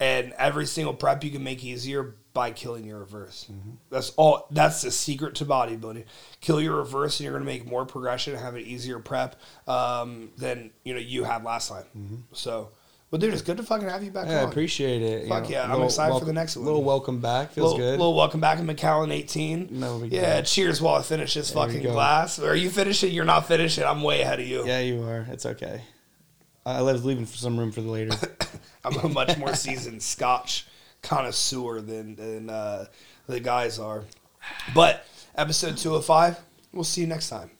[0.00, 3.46] And every single prep you can make easier by killing your reverse.
[3.52, 3.70] Mm-hmm.
[3.90, 4.48] That's all.
[4.50, 6.04] That's the secret to bodybuilding.
[6.40, 9.36] Kill your reverse, and you're going to make more progression and have an easier prep
[9.68, 12.24] um, than you know you had last time.
[12.32, 12.70] So,
[13.12, 14.32] well, dude, it's good to fucking have you back Mm-hmm.
[14.32, 15.22] Yeah, I appreciate it.
[15.24, 16.64] you Fuck know, yeah, I'm little excited for the next one.
[16.64, 17.52] Little welcome back.
[17.52, 17.90] Feels little, good.
[18.00, 19.68] little welcome back in Macallan 18.
[19.70, 20.42] No yeah, deal.
[20.44, 21.92] cheers while I finish this There fucking go.
[21.92, 22.40] glass.
[22.40, 23.12] Are you finishing?
[23.12, 23.84] You're not finishing.
[23.84, 24.66] I'm way ahead of you.
[24.66, 25.26] yeah, you are.
[25.30, 25.82] It's okay.
[26.64, 28.16] I was leaving for some room for the later.
[28.84, 30.66] I'm a much more seasoned Scotch
[31.02, 32.86] connoisseur than than uh,
[33.26, 34.04] the guys are.
[34.74, 36.40] But episode 205,
[36.72, 37.50] we'll see you next time.